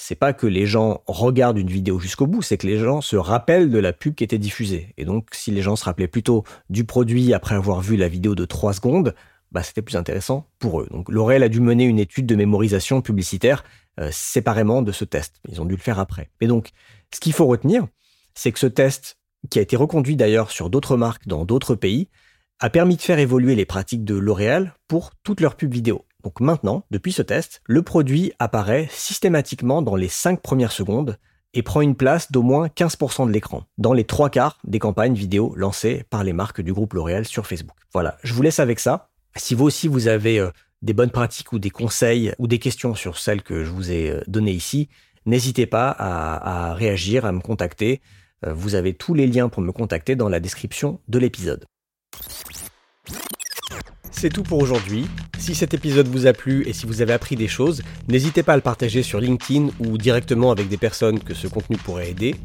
c'est 0.02 0.16
pas 0.16 0.34
que 0.34 0.48
les 0.48 0.66
gens 0.66 1.04
regardent 1.06 1.60
une 1.60 1.70
vidéo 1.70 2.00
jusqu'au 2.00 2.26
bout, 2.26 2.42
c'est 2.42 2.58
que 2.58 2.66
les 2.66 2.80
gens 2.80 3.02
se 3.02 3.16
rappellent 3.16 3.70
de 3.70 3.78
la 3.78 3.94
pub 3.94 4.16
qui 4.16 4.24
était 4.24 4.40
diffusée. 4.40 4.96
Et 4.98 5.06
donc, 5.06 5.28
si 5.32 5.52
les 5.52 5.62
gens 5.62 5.76
se 5.76 5.86
rappelaient 5.86 6.08
plutôt 6.08 6.44
du 6.72 6.86
produit 6.86 7.36
après 7.36 7.54
avoir 7.54 7.82
vu 7.82 7.98
la 7.98 8.08
vidéo 8.08 8.34
de 8.34 8.44
3 8.46 8.74
secondes, 8.74 9.14
bah, 9.52 9.62
c'était 9.62 9.84
plus 9.84 9.98
intéressant 9.98 10.50
pour 10.58 10.82
eux. 10.82 10.88
Donc, 10.90 11.08
L'Oréal 11.08 11.44
a 11.44 11.50
dû 11.50 11.62
mener 11.62 11.84
une 11.84 12.00
étude 12.00 12.26
de 12.26 12.36
mémorisation 12.36 13.02
publicitaire 13.02 13.64
euh, 14.00 14.10
séparément 14.12 14.82
de 14.82 14.92
ce 14.92 15.06
test. 15.06 15.36
Ils 15.48 15.62
ont 15.62 15.66
dû 15.66 15.76
le 15.76 15.82
faire 15.82 16.00
après. 16.00 16.32
Mais 16.42 16.48
donc, 16.48 16.72
ce 17.14 17.20
qu'il 17.20 17.34
faut 17.34 17.46
retenir, 17.46 17.86
c'est 18.34 18.52
que 18.52 18.60
ce 18.60 18.68
test, 18.68 19.20
qui 19.52 19.60
a 19.60 19.62
été 19.62 19.76
reconduit 19.76 20.16
d'ailleurs 20.16 20.50
sur 20.50 20.72
d'autres 20.72 20.98
marques 20.98 21.28
dans 21.28 21.46
d'autres 21.46 21.76
pays, 21.76 22.10
a 22.60 22.72
permis 22.72 22.96
de 22.96 23.02
faire 23.02 23.20
évoluer 23.20 23.54
les 23.54 23.66
pratiques 23.66 24.04
de 24.04 24.16
L'Oréal 24.16 24.74
pour 24.88 25.12
toutes 25.22 25.42
leurs 25.42 25.56
pubs 25.56 25.72
vidéo. 25.72 26.06
Donc 26.24 26.40
maintenant, 26.40 26.84
depuis 26.92 27.12
ce 27.12 27.22
test, 27.22 27.62
le 27.66 27.82
produit 27.82 28.34
apparaît 28.40 28.88
systématiquement 28.92 29.82
dans 29.82 29.96
les 29.96 30.08
5 30.08 30.42
premières 30.42 30.72
secondes 30.72 31.18
et 31.54 31.64
prend 31.64 31.82
une 31.82 31.96
place 31.96 32.32
d'au 32.32 32.44
moins 32.44 32.68
15% 32.68 33.28
de 33.28 33.32
l'écran, 33.32 33.64
dans 33.78 33.94
les 33.94 34.06
trois 34.06 34.30
quarts 34.30 34.58
des 34.64 34.80
campagnes 34.80 35.14
vidéo 35.14 35.54
lancées 35.56 36.06
par 36.10 36.24
les 36.24 36.34
marques 36.34 36.62
du 36.62 36.74
groupe 36.74 36.94
L'Oréal 36.94 37.26
sur 37.26 37.46
Facebook. 37.46 37.78
Voilà, 37.94 38.18
je 38.24 38.34
vous 38.34 38.42
laisse 38.42 38.60
avec 38.60 38.80
ça. 38.80 39.10
Si 39.36 39.56
vous 39.56 39.66
aussi 39.66 39.88
vous 39.88 40.08
avez 40.08 40.40
euh, 40.40 40.50
des 40.82 40.94
bonnes 40.94 41.12
pratiques 41.12 41.52
ou 41.52 41.60
des 41.60 41.70
conseils 41.70 42.34
ou 42.38 42.48
des 42.48 42.60
questions 42.60 42.96
sur 42.96 43.18
celles 43.18 43.44
que 43.44 43.64
je 43.64 43.70
vous 43.70 43.92
ai 43.92 44.12
euh, 44.12 44.22
données 44.28 44.52
ici, 44.52 44.90
n'hésitez 45.26 45.66
pas 45.66 45.90
à, 45.90 46.74
réagir, 46.74 47.26
à 47.26 47.32
me 47.32 47.42
contacter. 47.42 48.02
Euh, 48.46 48.54
vous 48.54 48.76
avez 48.76 48.94
tous 48.94 49.14
les 49.14 49.28
liens 49.28 49.50
pour 49.50 49.62
me 49.62 49.72
contacter 49.72 50.16
dans 50.16 50.30
la 50.30 50.40
description 50.40 51.02
de 51.08 51.20
l'épisode. 51.20 51.66
C'est 54.12 54.30
tout 54.30 54.44
pour 54.44 54.60
aujourd'hui. 54.60 55.08
Si 55.40 55.56
cet 55.56 55.74
épisode 55.74 56.08
vous 56.08 56.28
a 56.28 56.34
plu 56.34 56.64
et 56.68 56.74
si 56.74 56.86
vous 56.86 57.02
avez 57.02 57.14
appris 57.14 57.36
des 57.36 57.48
choses, 57.48 57.82
n'hésitez 58.08 58.44
pas 58.44 58.54
à 58.54 58.56
le 58.56 58.62
partager 58.62 59.02
sur 59.02 59.20
LinkedIn 59.20 59.70
ou 59.80 59.98
directement 59.98 60.52
avec 60.52 60.68
des 60.68 60.78
personnes 60.78 61.20
que 61.20 61.34
ce 61.34 61.48
contenu 61.48 61.78
pourrait 61.78 62.12
aider. 62.12 62.36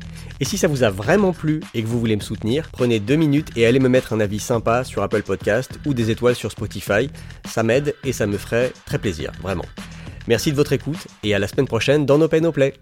Et 0.40 0.44
si 0.44 0.56
ça 0.56 0.68
vous 0.68 0.82
a 0.82 0.90
vraiment 0.90 1.32
plu 1.32 1.60
et 1.74 1.82
que 1.82 1.86
vous 1.86 2.00
voulez 2.00 2.16
me 2.16 2.22
soutenir, 2.22 2.70
prenez 2.72 3.00
deux 3.00 3.16
minutes 3.16 3.50
et 3.56 3.66
allez 3.66 3.80
me 3.80 3.88
mettre 3.88 4.12
un 4.14 4.20
avis 4.20 4.38
sympa 4.38 4.84
sur 4.84 5.02
Apple 5.02 5.22
Podcast 5.22 5.78
ou 5.84 5.92
des 5.92 6.10
étoiles 6.10 6.36
sur 6.36 6.50
Spotify. 6.50 7.10
Ça 7.46 7.62
m'aide 7.62 7.94
et 8.04 8.12
ça 8.12 8.26
me 8.26 8.38
ferait 8.38 8.72
très 8.86 8.98
plaisir, 8.98 9.32
vraiment. 9.42 9.66
Merci 10.28 10.50
de 10.50 10.56
votre 10.56 10.72
écoute 10.72 11.06
et 11.22 11.34
à 11.34 11.38
la 11.38 11.48
semaine 11.48 11.66
prochaine 11.66 12.06
dans 12.06 12.16
No 12.16 12.28
Pay 12.28 12.40
No 12.40 12.52
Play. 12.52 12.74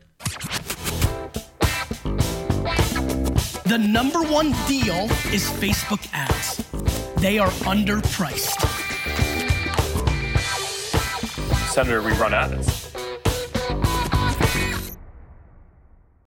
Senator, 11.75 12.03
we 12.03 12.13
run 12.13 12.33
ads. 12.33 12.84